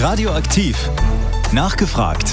[0.00, 0.88] Radioaktiv.
[1.52, 2.32] Nachgefragt.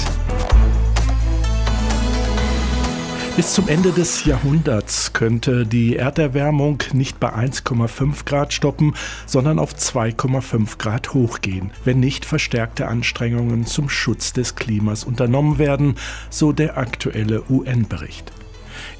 [3.34, 8.94] Bis zum Ende des Jahrhunderts könnte die Erderwärmung nicht bei 1,5 Grad stoppen,
[9.26, 15.96] sondern auf 2,5 Grad hochgehen, wenn nicht verstärkte Anstrengungen zum Schutz des Klimas unternommen werden,
[16.30, 18.30] so der aktuelle UN-Bericht.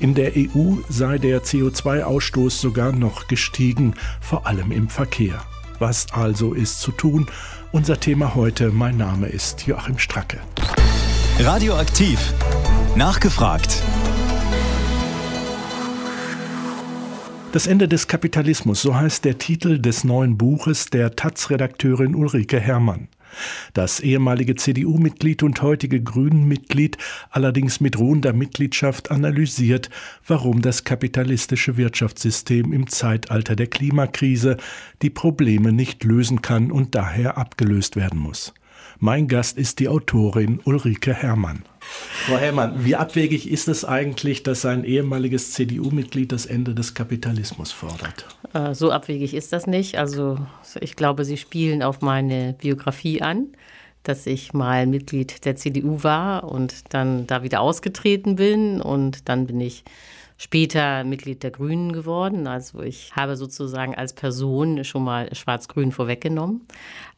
[0.01, 5.41] In der EU sei der CO2-Ausstoß sogar noch gestiegen, vor allem im Verkehr.
[5.79, 7.27] Was also ist zu tun?
[7.77, 8.71] Unser Thema heute.
[8.71, 10.41] Mein Name ist Joachim Stracke.
[11.39, 12.33] Radioaktiv.
[12.97, 13.83] Nachgefragt.
[17.53, 23.09] Das Ende des Kapitalismus, so heißt der Titel des neuen Buches der Taz-Redakteurin Ulrike Herrmann.
[23.75, 26.99] Das ehemalige CDU-Mitglied und heutige Grünen-Mitglied
[27.31, 29.91] allerdings mit ruhender Mitgliedschaft analysiert,
[30.27, 34.57] warum das kapitalistische Wirtschaftssystem im Zeitalter der Klimakrise
[35.03, 38.55] die Probleme nicht lösen kann und daher abgelöst werden muss.
[38.99, 41.65] Mein Gast ist die Autorin Ulrike Herrmann.
[42.27, 47.71] Frau Herrmann, wie abwegig ist es eigentlich, dass ein ehemaliges CDU-Mitglied das Ende des Kapitalismus
[47.71, 48.27] fordert?
[48.53, 49.97] Äh, so abwegig ist das nicht.
[49.97, 50.37] Also
[50.81, 53.49] ich glaube, Sie spielen auf meine Biografie an,
[54.03, 59.47] dass ich mal Mitglied der CDU war und dann da wieder ausgetreten bin und dann
[59.47, 59.85] bin ich
[60.37, 62.49] später Mitglied der Grünen geworden.
[62.49, 66.67] Also ich habe sozusagen als Person schon mal Schwarz-Grün vorweggenommen.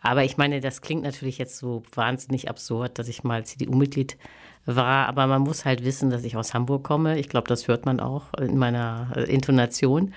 [0.03, 4.48] Aber ich meine, das klingt natürlich jetzt so wahnsinnig absurd, dass ich mal CDU-Mitglied war.
[4.77, 7.19] Aber man muss halt wissen, dass ich aus Hamburg komme.
[7.19, 10.13] Ich glaube, das hört man auch in meiner äh, Intonation.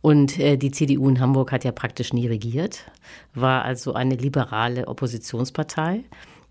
[0.00, 2.84] Und äh, die CDU in Hamburg hat ja praktisch nie regiert,
[3.34, 6.04] war also eine liberale Oppositionspartei.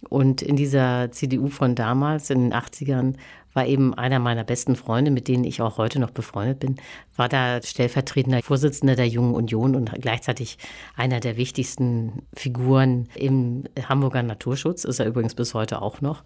[0.10, 3.16] Und in dieser CDU von damals, in den 80ern,
[3.56, 6.76] war eben einer meiner besten Freunde, mit denen ich auch heute noch befreundet bin,
[7.16, 10.58] war da stellvertretender Vorsitzender der Jungen Union und gleichzeitig
[10.98, 16.24] einer der wichtigsten Figuren im Hamburger Naturschutz, ist er übrigens bis heute auch noch.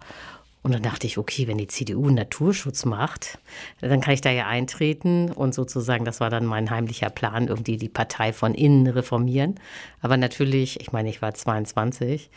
[0.62, 3.38] Und dann dachte ich, okay, wenn die CDU Naturschutz macht,
[3.80, 7.78] dann kann ich da ja eintreten und sozusagen, das war dann mein heimlicher Plan, irgendwie
[7.78, 9.54] die Partei von innen reformieren.
[10.02, 12.30] Aber natürlich, ich meine, ich war 22,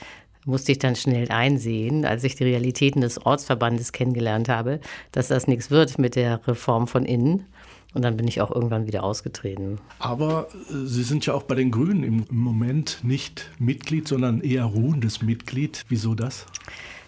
[0.45, 4.79] musste ich dann schnell einsehen, als ich die Realitäten des Ortsverbandes kennengelernt habe,
[5.12, 7.45] dass das nichts wird mit der Reform von innen.
[7.94, 9.79] Und dann bin ich auch irgendwann wieder ausgetreten.
[10.00, 14.66] Aber äh, Sie sind ja auch bei den Grünen im Moment nicht Mitglied, sondern eher
[14.66, 15.85] ruhendes Mitglied.
[15.89, 16.47] Wieso das?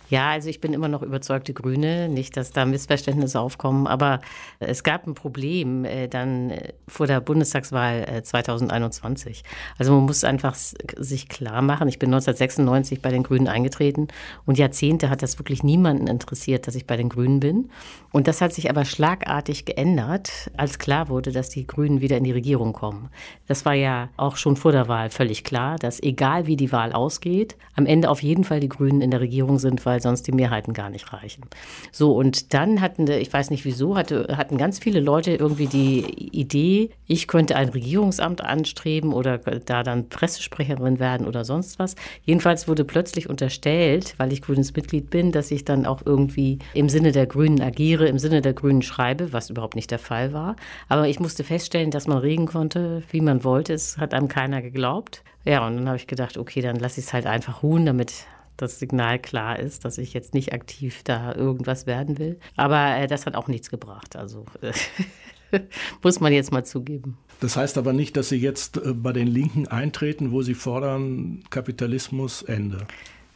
[0.10, 4.22] Ja, also ich bin immer noch überzeugte Grüne, nicht, dass da Missverständnisse aufkommen, aber
[4.60, 9.44] es gab ein Problem äh, dann äh, vor der Bundestagswahl äh, 2021.
[9.78, 14.08] Also man muss einfach sich klar machen, ich bin 1996 bei den Grünen eingetreten
[14.46, 17.70] und Jahrzehnte hat das wirklich niemanden interessiert, dass ich bei den Grünen bin.
[18.12, 22.24] Und das hat sich aber schlagartig geändert, als klar wurde, dass die Grünen wieder in
[22.24, 23.10] die Regierung kommen.
[23.48, 26.94] Das war ja auch schon vor der Wahl völlig klar, dass egal wie die Wahl
[26.94, 30.28] ausgeht, am Ende auf jeden Fall die Grünen in der Regierung sind, weil weil sonst
[30.28, 31.46] die Mehrheiten gar nicht reichen.
[31.94, 36.32] So, und dann hatten, ich weiß nicht wieso, hatte, hatten ganz viele Leute irgendwie die
[36.38, 41.96] Idee, ich könnte ein Regierungsamt anstreben oder da dann Pressesprecherin werden oder sonst was.
[42.26, 46.90] Jedenfalls wurde plötzlich unterstellt, weil ich grünes Mitglied bin, dass ich dann auch irgendwie im
[46.90, 50.58] Sinne der Grünen agiere, im Sinne der Grünen schreibe, was überhaupt nicht der Fall war.
[50.90, 53.72] Aber ich musste feststellen, dass man reden konnte, wie man wollte.
[53.72, 55.24] Es hat einem keiner geglaubt.
[55.46, 58.26] Ja, und dann habe ich gedacht, okay, dann lasse ich es halt einfach ruhen, damit
[58.58, 62.40] das Signal klar ist, dass ich jetzt nicht aktiv da irgendwas werden will.
[62.56, 64.16] Aber äh, das hat auch nichts gebracht.
[64.16, 65.60] Also äh,
[66.04, 67.18] muss man jetzt mal zugeben.
[67.40, 71.44] Das heißt aber nicht, dass Sie jetzt äh, bei den Linken eintreten, wo Sie fordern
[71.50, 72.88] Kapitalismus Ende.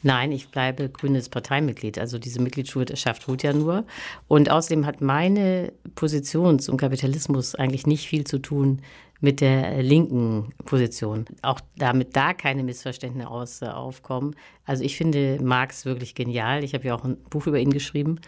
[0.02, 2.00] Nein, ich bleibe grünes Parteimitglied.
[2.00, 3.86] Also diese Mitgliedschaft ruht ja nur.
[4.30, 8.82] Und außerdem hat meine Position zum Kapitalismus eigentlich nicht viel zu tun
[9.22, 11.26] mit der linken Position.
[11.42, 14.36] Auch damit da keine Missverständnisse äh, aufkommen.
[14.66, 16.64] Also ich finde Marx wirklich genial.
[16.64, 18.20] Ich habe ja auch ein Buch über ihn geschrieben.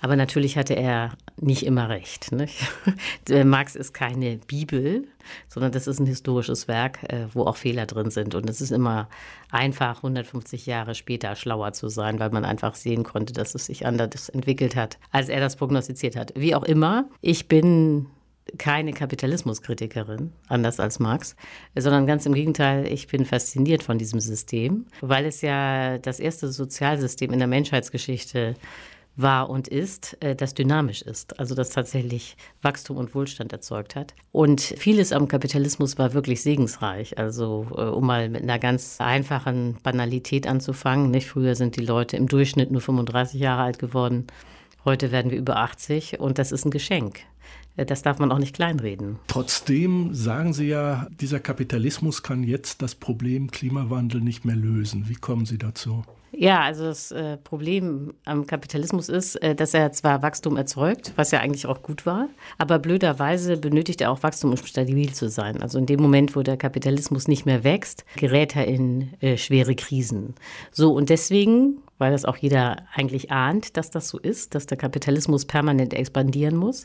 [0.00, 2.30] Aber natürlich hatte er nicht immer recht.
[2.38, 2.56] Nicht?
[3.28, 5.08] Marx ist keine Bibel,
[5.48, 8.36] sondern das ist ein historisches Werk, äh, wo auch Fehler drin sind.
[8.36, 9.08] Und es ist immer
[9.50, 13.86] einfach, 150 Jahre später schlauer zu sein, weil man einfach sehen konnte, dass es sich
[13.86, 16.32] anders entwickelt hat, als er das prognostiziert hat.
[16.36, 18.06] Wie auch immer, ich bin
[18.56, 21.36] keine Kapitalismuskritikerin, anders als Marx,
[21.76, 26.50] sondern ganz im Gegenteil, ich bin fasziniert von diesem System, weil es ja das erste
[26.50, 28.54] Sozialsystem in der Menschheitsgeschichte
[29.18, 34.14] war und ist, äh, das dynamisch ist, also das tatsächlich Wachstum und Wohlstand erzeugt hat.
[34.30, 37.18] Und vieles am Kapitalismus war wirklich segensreich.
[37.18, 42.16] Also äh, um mal mit einer ganz einfachen Banalität anzufangen, nicht früher sind die Leute
[42.16, 44.28] im Durchschnitt nur 35 Jahre alt geworden.
[44.84, 47.20] Heute werden wir über 80 und das ist ein Geschenk.
[47.86, 49.18] Das darf man auch nicht kleinreden.
[49.28, 55.08] Trotzdem sagen Sie ja, dieser Kapitalismus kann jetzt das Problem Klimawandel nicht mehr lösen.
[55.08, 56.04] Wie kommen Sie dazu?
[56.30, 61.30] Ja, also das äh, Problem am Kapitalismus ist, äh, dass er zwar Wachstum erzeugt, was
[61.30, 62.28] ja eigentlich auch gut war,
[62.58, 65.62] aber blöderweise benötigt er auch Wachstum, um stabil zu sein.
[65.62, 69.74] Also in dem Moment, wo der Kapitalismus nicht mehr wächst, gerät er in äh, schwere
[69.74, 70.34] Krisen.
[70.70, 74.76] So, und deswegen, weil das auch jeder eigentlich ahnt, dass das so ist, dass der
[74.76, 76.84] Kapitalismus permanent expandieren muss,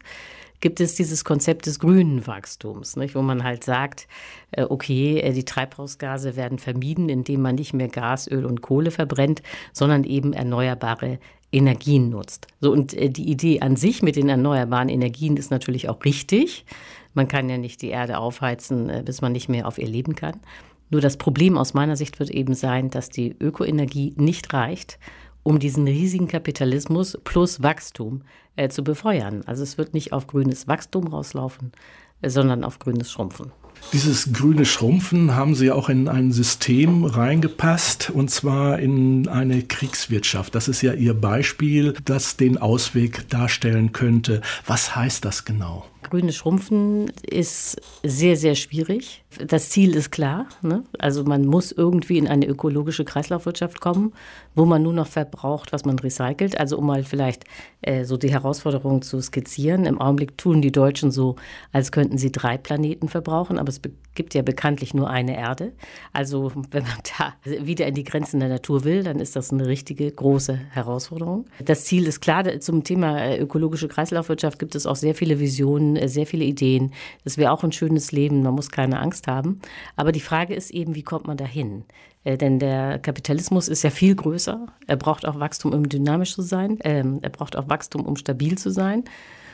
[0.64, 3.16] gibt es dieses Konzept des grünen Wachstums, nicht?
[3.16, 4.08] wo man halt sagt,
[4.52, 8.90] äh, okay, äh, die Treibhausgase werden vermieden, indem man nicht mehr Gas, Öl und Kohle
[8.90, 9.44] verbrennt,
[9.74, 11.20] sondern eben erneuerbare
[11.52, 12.48] Energien nutzt.
[12.62, 16.64] So, und äh, die Idee an sich mit den erneuerbaren Energien ist natürlich auch richtig.
[17.14, 20.40] Man kann ja nicht die Erde aufheizen, bis man nicht mehr auf ihr leben kann.
[20.90, 24.98] Nur das Problem aus meiner Sicht wird eben sein, dass die Ökoenergie nicht reicht,
[25.44, 28.24] um diesen riesigen Kapitalismus plus Wachstum
[28.56, 29.44] äh, zu befeuern.
[29.46, 31.72] Also es wird nicht auf grünes Wachstum rauslaufen,
[32.22, 33.52] äh, sondern auf grünes Schrumpfen.
[33.92, 40.56] Dieses grüne Schrumpfen haben Sie auch in ein System reingepasst, und zwar in eine Kriegswirtschaft.
[40.56, 44.42] Das ist ja Ihr Beispiel, das den Ausweg darstellen könnte.
[44.66, 45.86] Was heißt das genau?
[46.04, 49.24] Grünes Schrumpfen ist sehr, sehr schwierig.
[49.48, 50.48] Das Ziel ist klar.
[50.62, 50.84] Ne?
[51.00, 54.14] Also man muss irgendwie in eine ökologische Kreislaufwirtschaft kommen,
[54.54, 56.60] wo man nur noch verbraucht, was man recycelt.
[56.60, 57.46] Also um mal vielleicht
[57.82, 59.86] äh, so die Herausforderung zu skizzieren.
[59.86, 61.36] Im Augenblick tun die Deutschen so,
[61.72, 63.82] als könnten sie drei Planeten verbrauchen, aber es
[64.16, 65.74] gibt ja bekanntlich nur eine Erde.
[66.12, 69.68] Also wenn man da wieder in die Grenzen der Natur will, dann ist das eine
[69.68, 71.46] richtige große Herausforderung.
[71.64, 72.60] Das Ziel ist klar.
[72.60, 76.94] Zum Thema äh, ökologische Kreislaufwirtschaft gibt es auch sehr viele Visionen, äh, sehr viele Ideen.
[77.24, 78.44] Das wäre auch ein schönes Leben.
[78.44, 79.60] Man muss keine Angst haben.
[79.96, 81.84] Aber die Frage ist eben, wie kommt man dahin?
[82.24, 84.68] Äh, denn der Kapitalismus ist ja viel größer.
[84.88, 86.80] Er braucht auch Wachstum, um dynamisch zu sein.
[86.84, 89.04] Ähm, er braucht auch Wachstum, um stabil zu sein.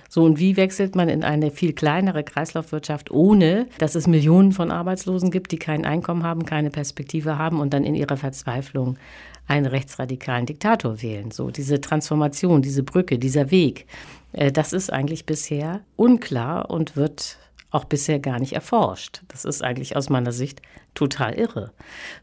[0.10, 4.72] So, und wie wechselt man in eine viel kleinere Kreislaufwirtschaft, ohne dass es Millionen von
[4.72, 8.98] Arbeitslosen gibt, die kein Einkommen haben, keine Perspektive haben und dann in ihrer Verzweiflung
[9.48, 11.30] einen rechtsradikalen Diktator wählen?
[11.30, 13.86] So, diese Transformation, diese Brücke, dieser Weg,
[14.34, 17.38] äh, das ist eigentlich bisher unklar und wird
[17.72, 19.22] auch bisher gar nicht erforscht.
[19.28, 20.64] Das ist eigentlich aus meiner Sicht
[20.96, 21.72] total irre.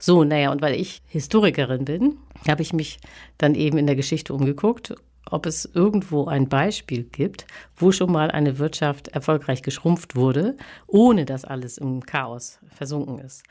[0.01, 2.17] So, naja, und weil ich Historikerin bin,
[2.49, 2.99] habe ich mich
[3.39, 4.97] dann eben in der Geschichte umgeguckt
[5.31, 7.47] ob es irgendwo ein Beispiel gibt,
[7.77, 10.57] wo schon mal eine Wirtschaft erfolgreich geschrumpft wurde,
[10.87, 13.43] ohne dass alles im Chaos versunken ist.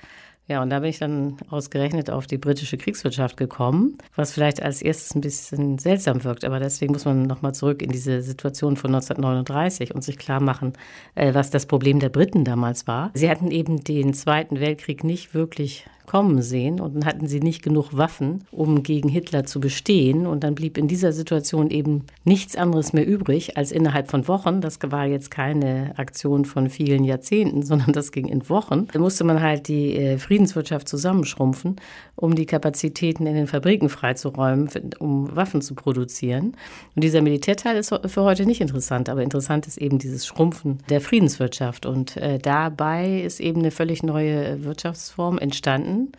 [0.48, 4.83] Ja, und da bin ich dann ausgerechnet auf die britische Kriegswirtschaft gekommen, was vielleicht als
[4.83, 6.45] erstes ein bisschen seltsam wirkt.
[6.45, 10.74] Aber deswegen muss man nochmal zurück in diese Situation von 1939 und sich klar machen,
[11.16, 13.10] äh, was das Problem der Briten damals war.
[13.16, 17.63] Sie hatten eben den Zweiten Weltkrieg nicht wirklich kommen sehen und dann hatten sie nicht
[17.63, 20.28] genug Waffen, um gegen Hitler zu bestehen.
[20.28, 24.62] Und dann blieb in dieser Situation eben nichts anderes mehr übrig, als innerhalb von Wochen,
[24.62, 29.24] das war jetzt keine Aktion von vielen Jahrzehnten, sondern das ging in Wochen, da musste
[29.24, 31.78] man halt die äh, Friedenswirtschaft zusammenschrumpfen,
[32.16, 34.69] um die Kapazitäten in den Fabriken freizuräumen,
[35.00, 36.56] um Waffen zu produzieren.
[36.96, 41.02] Und dieser Militärteil ist für heute nicht interessant, aber interessant ist eben dieses Schrumpfen der
[41.02, 41.86] Friedenswirtschaft.
[41.86, 46.12] Und äh, dabei ist eben eine völlig neue Wirtschaftsform entstanden Planwirtschaften,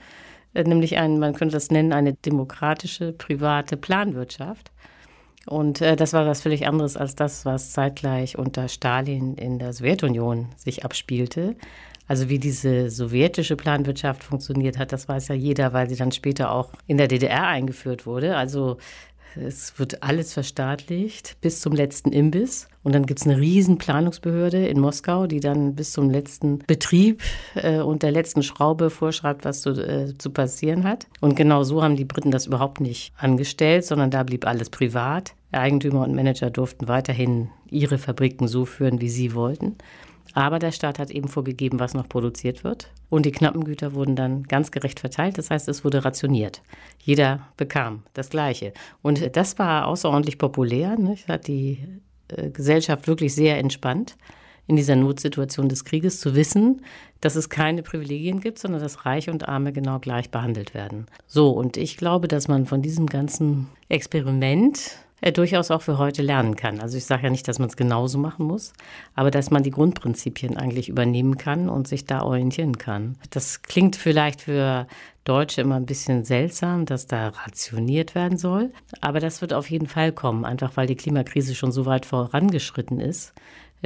[0.54, 4.70] äh, nämlich ein, man könnte das nennen, eine demokratische, private Planwirtschaft.
[5.46, 9.72] Und äh, das war was völlig anderes als das, was zeitgleich unter Stalin in der
[9.72, 11.54] Sowjetunion sich abspielte.
[12.08, 16.52] Also wie diese sowjetische Planwirtschaft funktioniert hat, das weiß ja jeder, weil sie dann später
[16.52, 18.36] auch in der DDR eingeführt wurde.
[18.36, 18.78] Also
[19.36, 22.68] es wird alles verstaatlicht bis zum letzten Imbiss.
[22.82, 27.22] Und dann gibt es eine riesen Planungsbehörde in Moskau, die dann bis zum letzten Betrieb
[27.54, 31.06] äh, und der letzten Schraube vorschreibt, was zu, äh, zu passieren hat.
[31.20, 35.34] Und genau so haben die Briten das überhaupt nicht angestellt, sondern da blieb alles privat.
[35.52, 39.76] Eigentümer und Manager durften weiterhin ihre Fabriken so führen, wie sie wollten.
[40.36, 42.90] Aber der Staat hat eben vorgegeben, was noch produziert wird.
[43.08, 45.38] Und die knappen Güter wurden dann ganz gerecht verteilt.
[45.38, 46.60] Das heißt, es wurde rationiert.
[47.02, 48.74] Jeder bekam das Gleiche.
[49.00, 50.98] Und das war außerordentlich populär.
[50.98, 51.16] Ne?
[51.26, 51.78] Hat die
[52.28, 54.18] äh, Gesellschaft wirklich sehr entspannt
[54.66, 56.82] in dieser Notsituation des Krieges zu wissen,
[57.22, 61.06] dass es keine Privilegien gibt, sondern dass Reiche und Arme genau gleich behandelt werden.
[61.26, 66.22] So, und ich glaube, dass man von diesem ganzen Experiment äh, durchaus auch für heute
[66.22, 66.80] lernen kann.
[66.80, 68.72] Also ich sage ja nicht, dass man es genauso machen muss,
[69.14, 73.16] aber dass man die Grundprinzipien eigentlich übernehmen kann und sich da orientieren kann.
[73.30, 74.86] Das klingt vielleicht für
[75.24, 79.88] Deutsche immer ein bisschen seltsam, dass da rationiert werden soll, aber das wird auf jeden
[79.88, 83.32] Fall kommen, einfach weil die Klimakrise schon so weit vorangeschritten ist,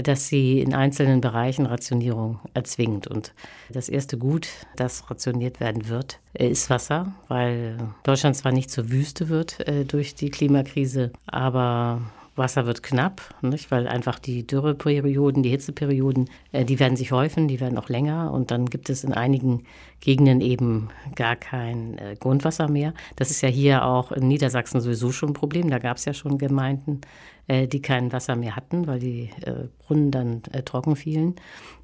[0.03, 3.07] dass sie in einzelnen Bereichen Rationierung erzwingt.
[3.07, 3.33] Und
[3.71, 9.29] das erste Gut, das rationiert werden wird, ist Wasser, weil Deutschland zwar nicht zur Wüste
[9.29, 12.01] wird äh, durch die Klimakrise, aber
[12.37, 13.71] Wasser wird knapp, nicht?
[13.71, 18.33] weil einfach die Dürreperioden, die Hitzeperioden, äh, die werden sich häufen, die werden auch länger
[18.33, 19.65] und dann gibt es in einigen
[20.01, 22.95] Gegenden eben gar kein äh, Grundwasser mehr.
[23.17, 25.71] Das ist ja hier auch in Niedersachsen sowieso schon ein Problem.
[25.71, 27.03] Da gab es ja schon Gemeinden,
[27.51, 31.35] äh, die kein Wasser mehr hatten, weil die äh, Brunnen dann äh, trocken fielen.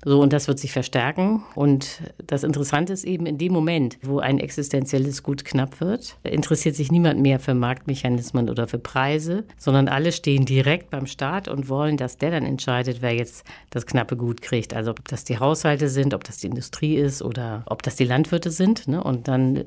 [0.04, 1.42] So, und das wird sich verstärken.
[1.56, 6.76] Und das Interessante ist eben, in dem Moment, wo ein existenzielles Gut knapp wird, interessiert
[6.76, 11.68] sich niemand mehr für Marktmechanismen oder für Preise, sondern alle stehen direkt beim Staat und
[11.68, 14.72] wollen, dass der dann entscheidet, wer jetzt das knappe Gut kriegt.
[14.72, 18.04] Also ob das die Haushalte sind, ob das die Industrie ist oder ob das die
[18.06, 18.88] Landwirte sind.
[18.88, 19.02] Ne?
[19.02, 19.64] Und dann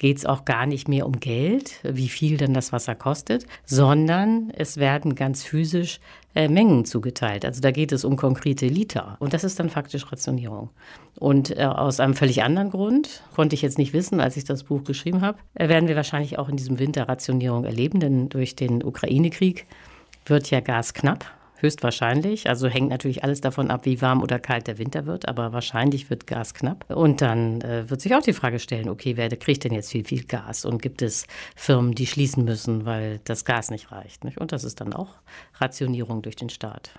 [0.00, 4.50] geht es auch gar nicht mehr um Geld, wie viel denn das Wasser kostet, sondern
[4.56, 6.00] es werden ganz physisch
[6.34, 7.44] äh, Mengen zugeteilt.
[7.44, 9.18] Also da geht es um konkrete Liter.
[9.20, 10.70] Und das ist dann faktisch Rationierung.
[11.18, 14.64] Und äh, aus einem völlig anderen Grund, konnte ich jetzt nicht wissen, als ich das
[14.64, 18.56] Buch geschrieben habe, äh, werden wir wahrscheinlich auch in diesem Winter Rationierung erleben, denn durch
[18.56, 19.66] den Ukraine-Krieg
[20.24, 21.26] wird ja Gas knapp.
[21.60, 22.48] Höchstwahrscheinlich.
[22.48, 26.10] Also hängt natürlich alles davon ab, wie warm oder kalt der Winter wird, aber wahrscheinlich
[26.10, 26.84] wird Gas knapp.
[26.88, 30.04] Und dann äh, wird sich auch die Frage stellen, okay, wer kriegt denn jetzt viel,
[30.04, 30.64] viel Gas?
[30.64, 31.26] Und gibt es
[31.56, 34.24] Firmen, die schließen müssen, weil das Gas nicht reicht?
[34.24, 34.38] Nicht?
[34.38, 35.16] Und das ist dann auch
[35.58, 36.90] Rationierung durch den Staat.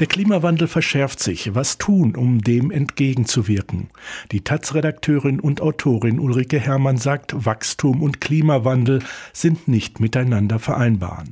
[0.00, 1.54] Der Klimawandel verschärft sich.
[1.54, 3.90] Was tun, um dem entgegenzuwirken?
[4.32, 9.00] Die Taz-Redakteurin und Autorin Ulrike Herrmann sagt, Wachstum und Klimawandel
[9.34, 11.24] sind nicht miteinander vereinbar.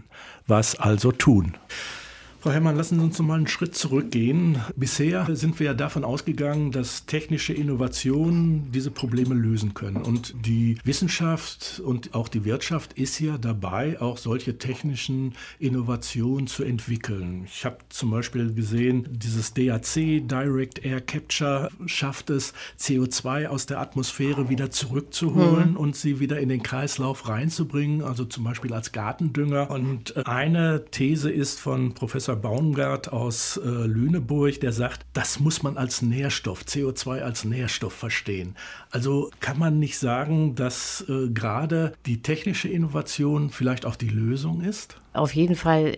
[0.47, 1.57] Was also tun?
[2.41, 4.63] Frau Herrmann, lassen Sie uns noch mal einen Schritt zurückgehen.
[4.77, 9.97] Bisher sind wir ja davon ausgegangen, dass technische Innovationen diese Probleme lösen können.
[9.97, 16.63] Und die Wissenschaft und auch die Wirtschaft ist ja dabei, auch solche technischen Innovationen zu
[16.63, 17.43] entwickeln.
[17.45, 23.81] Ich habe zum Beispiel gesehen, dieses DAC, Direct Air Capture, schafft es, CO2 aus der
[23.81, 25.77] Atmosphäre wieder zurückzuholen mhm.
[25.77, 29.73] und sie wieder in den Kreislauf reinzubringen, also zum Beispiel als Gartendünger.
[29.73, 35.63] Und eine These ist von Professor Professor Baumgart aus äh, Lüneburg, der sagt, das muss
[35.63, 38.55] man als Nährstoff, CO2 als Nährstoff verstehen.
[38.91, 44.61] Also kann man nicht sagen, dass äh, gerade die technische Innovation vielleicht auch die Lösung
[44.61, 45.01] ist?
[45.19, 45.97] Auf jeden Fall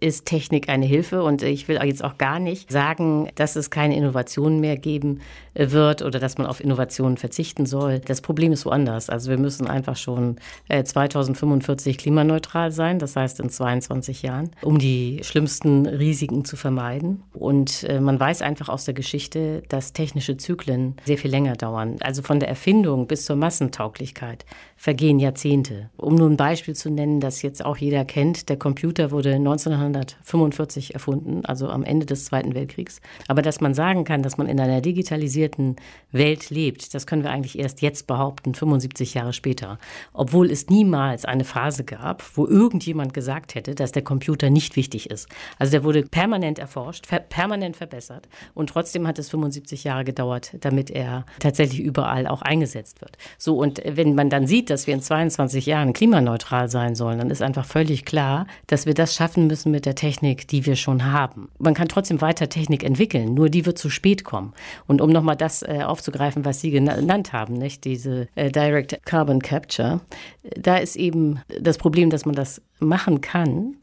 [0.00, 3.96] ist Technik eine Hilfe und ich will jetzt auch gar nicht sagen, dass es keine
[3.96, 5.20] Innovationen mehr geben
[5.54, 8.00] wird oder dass man auf Innovationen verzichten soll.
[8.00, 9.10] Das Problem ist woanders.
[9.10, 10.36] Also wir müssen einfach schon
[10.68, 17.22] 2045 äh, klimaneutral sein, das heißt in 22 Jahren, um die schlimmsten Risiken zu vermeiden.
[17.34, 21.96] Und äh, man weiß einfach aus der Geschichte, dass technische Zyklen sehr viel länger dauern.
[22.00, 25.90] Also von der Erfindung bis zur Massentauglichkeit vergehen Jahrzehnte.
[25.96, 30.94] Um nur ein Beispiel zu nennen, das jetzt auch jeder kennt, der Computer wurde 1945
[30.94, 33.00] erfunden, also am Ende des Zweiten Weltkriegs.
[33.26, 35.74] Aber dass man sagen kann, dass man in einer digitalisierten
[36.12, 39.78] Welt lebt, das können wir eigentlich erst jetzt behaupten, 75 Jahre später.
[40.12, 45.10] Obwohl es niemals eine Phase gab, wo irgendjemand gesagt hätte, dass der Computer nicht wichtig
[45.10, 45.28] ist.
[45.58, 50.54] Also der wurde permanent erforscht, ver permanent verbessert und trotzdem hat es 75 Jahre gedauert,
[50.60, 53.18] damit er tatsächlich überall auch eingesetzt wird.
[53.38, 57.30] So, und wenn man dann sieht, dass wir in 22 Jahren klimaneutral sein sollen, dann
[57.30, 61.12] ist einfach völlig klar, dass wir das schaffen müssen mit der Technik, die wir schon
[61.12, 61.50] haben.
[61.58, 64.52] Man kann trotzdem weiter Technik entwickeln, nur die wird zu spät kommen.
[64.86, 69.40] Und um nochmal das äh, aufzugreifen, was Sie genannt haben, nicht diese äh, Direct Carbon
[69.40, 70.00] Capture,
[70.56, 73.76] da ist eben das Problem, dass man das machen kann,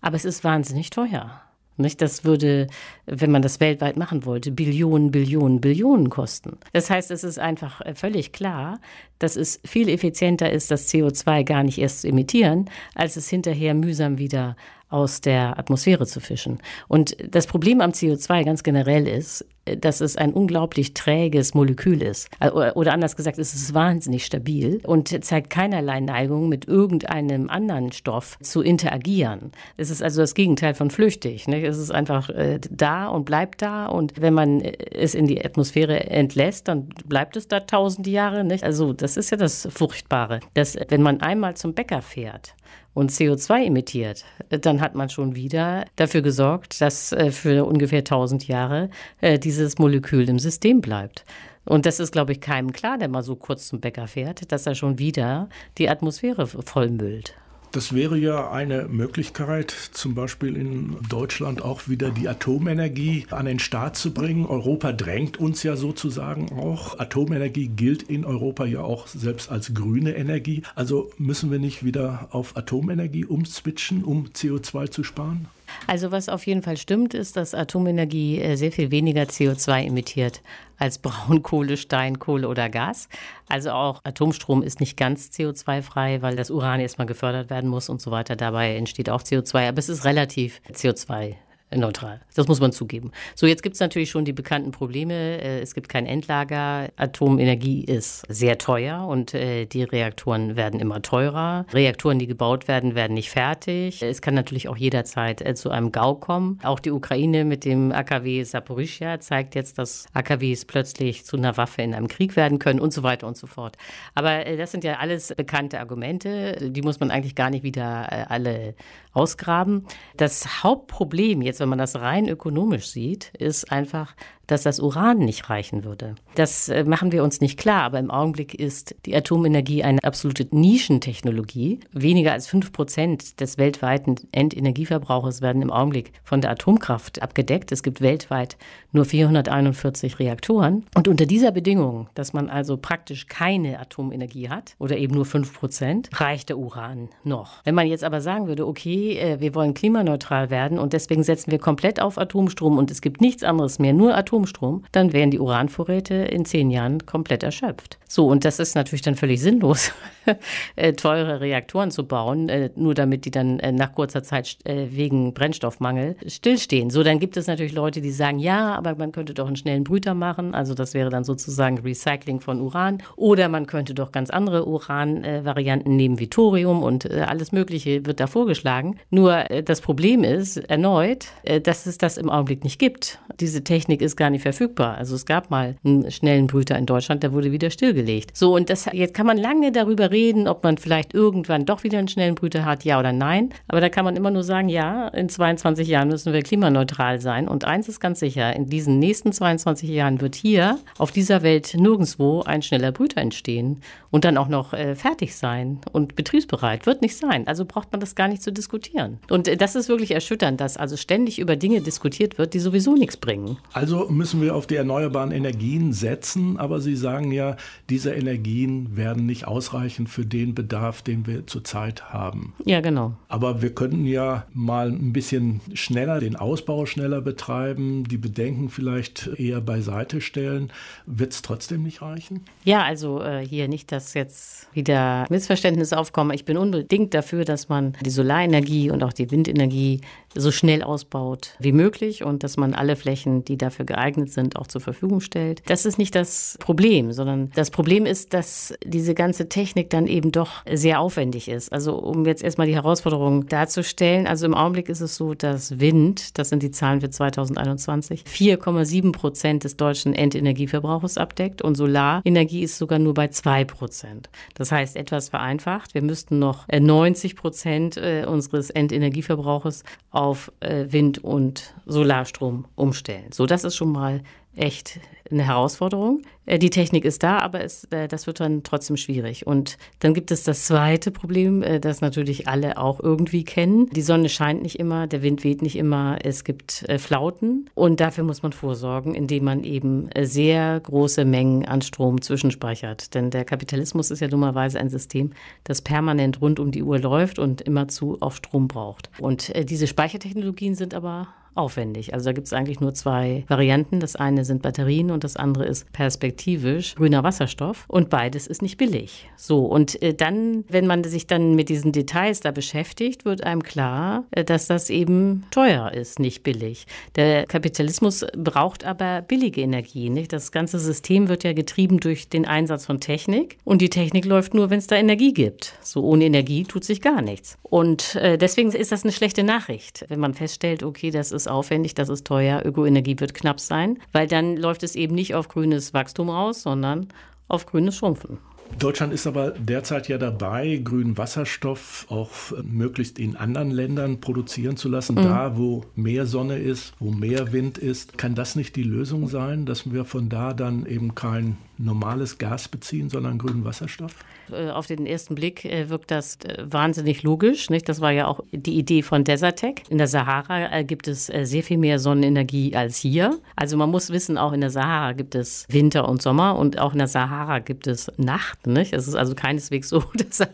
[0.00, 1.42] aber es ist wahnsinnig teuer.
[1.80, 2.00] Nicht?
[2.00, 2.66] Das würde,
[3.06, 6.58] wenn man das weltweit machen wollte, Billionen, Billionen, Billionen kosten.
[6.72, 8.80] Das heißt, es ist einfach äh, völlig klar,
[9.18, 13.74] dass es viel effizienter ist, das CO2 gar nicht erst zu emittieren, als es hinterher
[13.74, 14.56] mühsam wieder
[14.88, 16.58] aus der Atmosphäre zu fischen.
[16.88, 19.46] Und das Problem am CO2 ganz generell ist,
[19.76, 22.28] dass es ein unglaublich träges Molekül ist.
[22.74, 28.38] Oder anders gesagt, es ist wahnsinnig stabil und zeigt keinerlei Neigung, mit irgendeinem anderen Stoff
[28.42, 29.52] zu interagieren.
[29.76, 31.48] Es ist also das Gegenteil von flüchtig.
[31.48, 31.64] Nicht?
[31.64, 33.86] Es ist einfach äh, da und bleibt da.
[33.86, 38.44] Und wenn man es in die Atmosphäre entlässt, dann bleibt es da tausende Jahre.
[38.44, 38.64] Nicht?
[38.64, 42.54] Also das ist ja das Furchtbare, dass wenn man einmal zum Bäcker fährt,
[42.94, 48.48] und CO2 emittiert, dann hat man schon wieder dafür gesorgt, dass äh, für ungefähr 1000
[48.48, 51.24] Jahre äh, dieses Molekül im System bleibt.
[51.64, 54.66] Und das ist, glaube ich, keinem klar, der mal so kurz zum Bäcker fährt, dass
[54.66, 57.34] er schon wieder die Atmosphäre vollmüllt.
[57.72, 63.60] Das wäre ja eine Möglichkeit, zum Beispiel in Deutschland auch wieder die Atomenergie an den
[63.60, 64.44] Start zu bringen.
[64.44, 66.98] Europa drängt uns ja sozusagen auch.
[66.98, 70.62] Atomenergie gilt in Europa ja auch selbst als grüne Energie.
[70.74, 75.46] Also müssen wir nicht wieder auf Atomenergie umswitchen, um CO2 zu sparen?
[75.86, 80.42] Also was auf jeden Fall stimmt, ist, dass Atomenergie äh, sehr viel weniger CO2 emittiert
[80.80, 83.08] als Braunkohle, Steinkohle oder Gas.
[83.48, 88.00] Also auch Atomstrom ist nicht ganz CO2-frei, weil das Uran erstmal gefördert werden muss und
[88.00, 88.34] so weiter.
[88.34, 91.36] Dabei entsteht auch CO2, aber es ist relativ CO2
[91.78, 92.20] neutral.
[92.34, 93.12] Das muss man zugeben.
[93.34, 95.14] So, jetzt gibt es natürlich schon die bekannten Probleme.
[95.14, 96.88] Äh, es gibt kein Endlager.
[96.96, 101.66] Atomenergie ist sehr teuer und äh, die Reaktoren werden immer teurer.
[101.72, 104.02] Reaktoren, die gebaut werden, werden nicht fertig.
[104.02, 106.58] Es kann natürlich auch jederzeit äh, zu einem GAU kommen.
[106.64, 111.82] Auch die Ukraine mit dem AKW Saporischia zeigt jetzt, dass AKWs plötzlich zu einer Waffe
[111.82, 113.76] in einem Krieg werden können und so weiter und so fort.
[114.14, 116.70] Aber das sind ja alles bekannte Argumente.
[116.70, 118.74] Die muss man eigentlich gar nicht wieder alle
[119.12, 119.86] ausgraben.
[120.16, 124.14] Das Hauptproblem jetzt, wenn man das rein ökonomisch sieht, ist einfach,
[124.50, 126.16] dass das Uran nicht reichen würde.
[126.34, 130.48] Das äh, machen wir uns nicht klar, aber im Augenblick ist die Atomenergie eine absolute
[130.50, 131.80] Nischentechnologie.
[131.92, 137.70] Weniger als fünf Prozent des weltweiten Endenergieverbrauches werden im Augenblick von der Atomkraft abgedeckt.
[137.70, 138.56] Es gibt weltweit
[138.92, 140.84] nur 441 Reaktoren.
[140.96, 145.54] Und unter dieser Bedingung, dass man also praktisch keine Atomenergie hat oder eben nur fünf
[145.54, 147.64] Prozent, reicht der Uran noch.
[147.64, 151.52] Wenn man jetzt aber sagen würde, okay, äh, wir wollen klimaneutral werden und deswegen setzen
[151.52, 155.30] wir komplett auf Atomstrom und es gibt nichts anderes mehr, nur Atomstrom, Atomstrom, dann wären
[155.30, 157.98] die Uranvorräte in zehn Jahren komplett erschöpft.
[158.08, 159.92] So, und das ist natürlich dann völlig sinnlos,
[160.76, 165.34] äh, teure Reaktoren zu bauen, äh, nur damit die dann äh, nach kurzer Zeit wegen
[165.34, 166.90] Brennstoffmangel stillstehen.
[166.90, 169.84] So, dann gibt es natürlich Leute, die sagen, ja, aber man könnte doch einen schnellen
[169.84, 173.02] Brüter machen, also das wäre dann sozusagen Recycling von Uran.
[173.16, 178.26] Oder man könnte doch ganz andere Uran-Varianten nehmen, wie Thorium und alles Mögliche wird da
[178.26, 178.98] vorgeschlagen.
[179.10, 181.26] Nur das Problem ist erneut,
[181.62, 183.18] dass es das im Augenblick nicht gibt.
[183.38, 184.96] Diese Technik ist gar nicht verfügbar.
[184.96, 188.36] Also es gab mal einen schnellen Brüter in Deutschland, der wurde wieder stillgelegt.
[188.36, 191.98] So, und das, jetzt kann man lange darüber reden, ob man vielleicht irgendwann doch wieder
[191.98, 193.50] einen schnellen Brüter hat, ja oder nein.
[193.68, 197.48] Aber da kann man immer nur sagen, ja, in 22 Jahren müssen wir klimaneutral sein.
[197.48, 201.74] Und eins ist ganz sicher, in diesen nächsten 22 Jahren wird hier auf dieser Welt
[201.76, 206.86] nirgendwo ein schneller Brüter entstehen und dann auch noch äh, fertig sein und betriebsbereit.
[206.86, 207.46] Wird nicht sein.
[207.46, 209.18] Also braucht man das gar nicht zu diskutieren.
[209.30, 212.94] Und äh, das ist wirklich erschütternd, dass also ständig über Dinge diskutiert wird, die sowieso
[212.94, 213.58] nichts bringen.
[213.72, 217.56] Also müssen wir auf die erneuerbaren Energien setzen, aber Sie sagen ja,
[217.88, 222.54] diese Energien werden nicht ausreichen für den Bedarf, den wir zurzeit haben.
[222.64, 223.14] Ja, genau.
[223.28, 229.28] Aber wir könnten ja mal ein bisschen schneller den Ausbau schneller betreiben, die Bedenken vielleicht
[229.38, 230.72] eher beiseite stellen.
[231.06, 232.44] Wird es trotzdem nicht reichen?
[232.64, 236.32] Ja, also äh, hier nicht, dass jetzt wieder Missverständnisse aufkommen.
[236.32, 240.00] Ich bin unbedingt dafür, dass man die Solarenergie und auch die Windenergie
[240.34, 244.66] so schnell ausbaut wie möglich und dass man alle Flächen, die dafür geeignet sind, auch
[244.66, 245.62] zur Verfügung stellt.
[245.66, 250.30] Das ist nicht das Problem, sondern das Problem ist, dass diese ganze Technik dann eben
[250.30, 251.72] doch sehr aufwendig ist.
[251.72, 256.38] Also um jetzt erstmal die Herausforderung darzustellen, also im Augenblick ist es so, dass Wind,
[256.38, 262.78] das sind die Zahlen für 2021, 4,7 Prozent des deutschen Endenergieverbrauchs abdeckt und Solarenergie ist
[262.78, 264.30] sogar nur bei 2 Prozent.
[264.54, 269.82] Das heißt, etwas vereinfacht, wir müssten noch 90 Prozent äh, unseres Endenergieverbrauches
[270.20, 273.32] auf äh, Wind- und Solarstrom umstellen.
[273.32, 274.22] So, das ist schon mal
[274.56, 276.22] echt eine Herausforderung.
[276.46, 279.46] Äh, die Technik ist da, aber es, äh, das wird dann trotzdem schwierig.
[279.46, 283.88] Und dann gibt es das zweite Problem, äh, das natürlich alle auch irgendwie kennen.
[283.90, 287.68] Die Sonne scheint nicht immer, der Wind weht nicht immer, es gibt Flauten.
[287.74, 293.14] Und dafür muss man vorsorgen, indem man eben sehr große Mengen an Strom zwischenspeichert.
[293.14, 295.30] Denn der Kapitalismus ist ja dummerweise ein System,
[295.64, 299.10] das permanent rund um die Uhr läuft und immerzu auch Strom braucht.
[299.20, 302.14] Und diese Speichertechnologien sind aber aufwendig.
[302.14, 304.00] Also da gibt es eigentlich nur zwei Varianten.
[304.00, 307.84] Das eine sind Batterien und das andere ist perspektivisch grüner Wasserstoff.
[307.88, 309.28] Und beides ist nicht billig.
[309.36, 313.62] So, und äh, dann, wenn man sich dann mit diesen Details da beschäftigt, wird einem
[313.62, 316.86] klar, äh, dass das eben teuer ist, nicht billig.
[317.16, 320.10] Der Kapitalismus braucht aber billige Energie.
[320.10, 320.32] Nicht?
[320.32, 323.58] Das ganze System wird ja getrieben durch den Einsatz von Technik.
[323.64, 325.74] Und die Technik läuft nur, wenn es da Energie gibt.
[325.82, 327.58] So ohne Energie tut sich gar nichts.
[327.62, 331.94] Und äh, deswegen ist das eine schlechte Nachricht, wenn man feststellt, okay, das ist aufwendig,
[331.94, 335.92] das ist teuer, Ökoenergie wird knapp sein, weil dann läuft es eben nicht auf grünes
[335.94, 337.08] Wachstum raus, sondern
[337.48, 338.38] auf grünes Schrumpfen.
[338.78, 342.30] Deutschland ist aber derzeit ja dabei, grünen Wasserstoff auch
[342.62, 345.16] möglichst in anderen Ländern produzieren zu lassen.
[345.16, 345.22] Mhm.
[345.22, 348.16] Da, wo mehr Sonne ist, wo mehr Wind ist.
[348.16, 352.68] Kann das nicht die Lösung sein, dass wir von da dann eben kein normales Gas
[352.68, 354.14] beziehen, sondern grünen Wasserstoff?
[354.52, 357.70] Äh, auf den ersten Blick äh, wirkt das äh, wahnsinnig logisch.
[357.70, 357.88] Nicht?
[357.88, 359.82] Das war ja auch die Idee von Desertec.
[359.88, 363.38] In der Sahara gibt es sehr viel mehr Sonnenenergie als hier.
[363.56, 366.92] Also man muss wissen, auch in der Sahara gibt es Winter und Sommer und auch
[366.92, 368.92] in der Sahara gibt es Nacht Nicht?
[368.92, 370.48] Es ist also keineswegs so, dass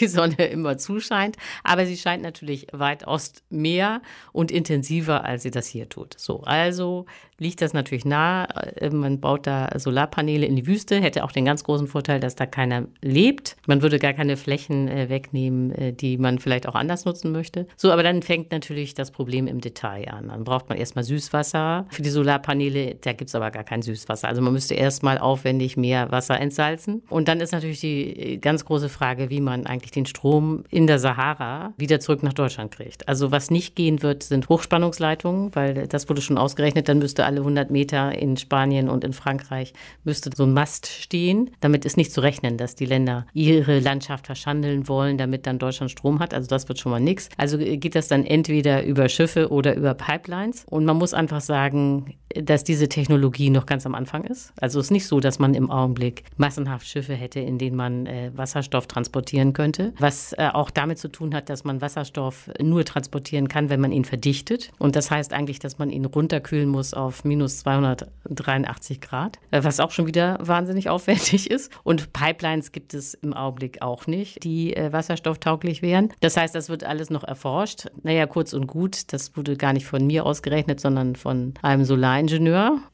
[0.00, 5.66] die Sonne immer zuscheint, aber sie scheint natürlich weitaus mehr und intensiver, als sie das
[5.66, 6.14] hier tut.
[6.18, 7.06] So, also
[7.38, 8.48] liegt das natürlich nah.
[8.90, 12.46] Man baut da Solarpaneele in die Wüste, hätte auch den ganz großen Vorteil, dass da
[12.46, 13.35] keiner lebt.
[13.66, 17.66] Man würde gar keine Flächen äh, wegnehmen, äh, die man vielleicht auch anders nutzen möchte.
[17.76, 20.28] So, aber dann fängt natürlich das Problem im Detail an.
[20.28, 22.96] Dann braucht man erstmal Süßwasser für die Solarpaneele.
[23.00, 24.28] Da gibt es aber gar kein Süßwasser.
[24.28, 27.02] Also man müsste erstmal aufwendig mehr Wasser entsalzen.
[27.08, 30.98] Und dann ist natürlich die ganz große Frage, wie man eigentlich den Strom in der
[30.98, 33.08] Sahara wieder zurück nach Deutschland kriegt.
[33.08, 36.88] Also was nicht gehen wird, sind Hochspannungsleitungen, weil das wurde schon ausgerechnet.
[36.88, 39.72] Dann müsste alle 100 Meter in Spanien und in Frankreich
[40.04, 41.50] müsste so ein Mast stehen.
[41.60, 45.90] Damit ist nicht zu rechnen, dass die Länder ihre Landschaft verschandeln wollen, damit dann Deutschland
[45.90, 46.34] Strom hat.
[46.34, 47.28] Also das wird schon mal nichts.
[47.36, 50.64] Also geht das dann entweder über Schiffe oder über Pipelines.
[50.68, 54.52] Und man muss einfach sagen, dass diese Technologie noch ganz am Anfang ist.
[54.60, 58.06] Also es ist nicht so, dass man im Augenblick massenhaft Schiffe hätte, in denen man
[58.06, 59.92] äh, Wasserstoff transportieren könnte.
[59.98, 63.92] Was äh, auch damit zu tun hat, dass man Wasserstoff nur transportieren kann, wenn man
[63.92, 64.70] ihn verdichtet.
[64.78, 69.80] Und das heißt eigentlich, dass man ihn runterkühlen muss auf minus 283 Grad, äh, was
[69.80, 71.72] auch schon wieder wahnsinnig aufwendig ist.
[71.82, 76.12] Und Pipelines gibt es im Augenblick auch nicht, die äh, wasserstofftauglich wären.
[76.20, 77.86] Das heißt, das wird alles noch erforscht.
[78.02, 82.25] Naja, kurz und gut, das wurde gar nicht von mir ausgerechnet, sondern von einem Solaringenieur.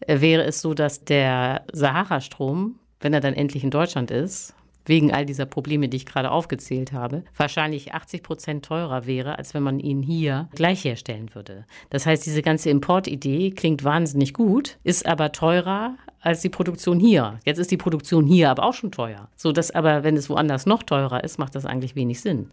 [0.01, 5.13] Äh, wäre es so, dass der Sahara-Strom, wenn er dann endlich in Deutschland ist, wegen
[5.13, 9.63] all dieser Probleme, die ich gerade aufgezählt habe, wahrscheinlich 80 Prozent teurer wäre, als wenn
[9.63, 11.67] man ihn hier gleich herstellen würde.
[11.91, 17.39] Das heißt, diese ganze Importidee klingt wahnsinnig gut, ist aber teurer als die Produktion hier.
[17.45, 19.29] Jetzt ist die Produktion hier aber auch schon teuer.
[19.37, 22.51] So dass aber, wenn es woanders noch teurer ist, macht das eigentlich wenig Sinn.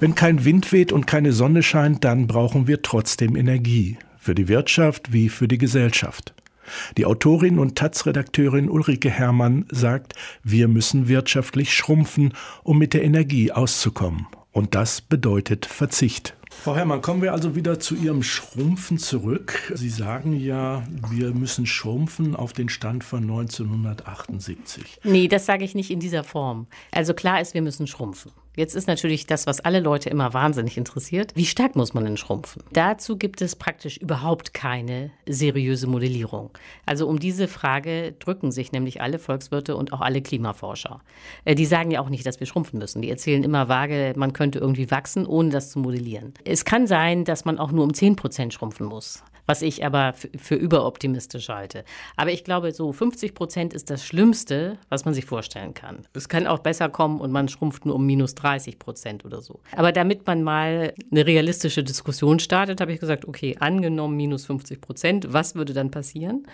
[0.00, 4.48] Wenn kein Wind weht und keine Sonne scheint, dann brauchen wir trotzdem Energie für die
[4.48, 6.34] Wirtschaft wie für die Gesellschaft.
[6.96, 12.32] Die Autorin und Taz-Redakteurin Ulrike Herrmann sagt, wir müssen wirtschaftlich schrumpfen,
[12.64, 14.26] um mit der Energie auszukommen.
[14.50, 16.34] Und das bedeutet Verzicht.
[16.62, 19.72] Frau Herrmann, kommen wir also wieder zu Ihrem Schrumpfen zurück.
[19.74, 25.00] Sie sagen ja, wir müssen schrumpfen auf den Stand von 1978.
[25.04, 26.66] Nee, das sage ich nicht in dieser Form.
[26.90, 28.32] Also klar ist, wir müssen schrumpfen.
[28.56, 31.32] Jetzt ist natürlich das, was alle Leute immer wahnsinnig interessiert.
[31.34, 32.62] Wie stark muss man denn schrumpfen?
[32.72, 36.50] Dazu gibt es praktisch überhaupt keine seriöse Modellierung.
[36.86, 41.00] Also um diese Frage drücken sich nämlich alle Volkswirte und auch alle Klimaforscher.
[41.44, 43.02] Äh, die sagen ja auch nicht, dass wir schrumpfen müssen.
[43.02, 46.34] Die erzählen immer vage, man könnte irgendwie wachsen, ohne das zu modellieren.
[46.44, 50.14] Es kann sein, dass man auch nur um 10 Prozent schrumpfen muss was ich aber
[50.36, 51.84] für, überoptimistisch halte.
[52.16, 56.06] Aber ich glaube, so 50 Prozent ist das Schlimmste, was man sich vorstellen kann.
[56.14, 59.60] Es kann auch besser kommen und man schrumpft nur um minus 30 Prozent oder so.
[59.76, 64.80] Aber damit man mal eine realistische Diskussion startet, habe ich gesagt, okay, angenommen minus 50
[64.80, 66.46] Prozent, was würde dann passieren?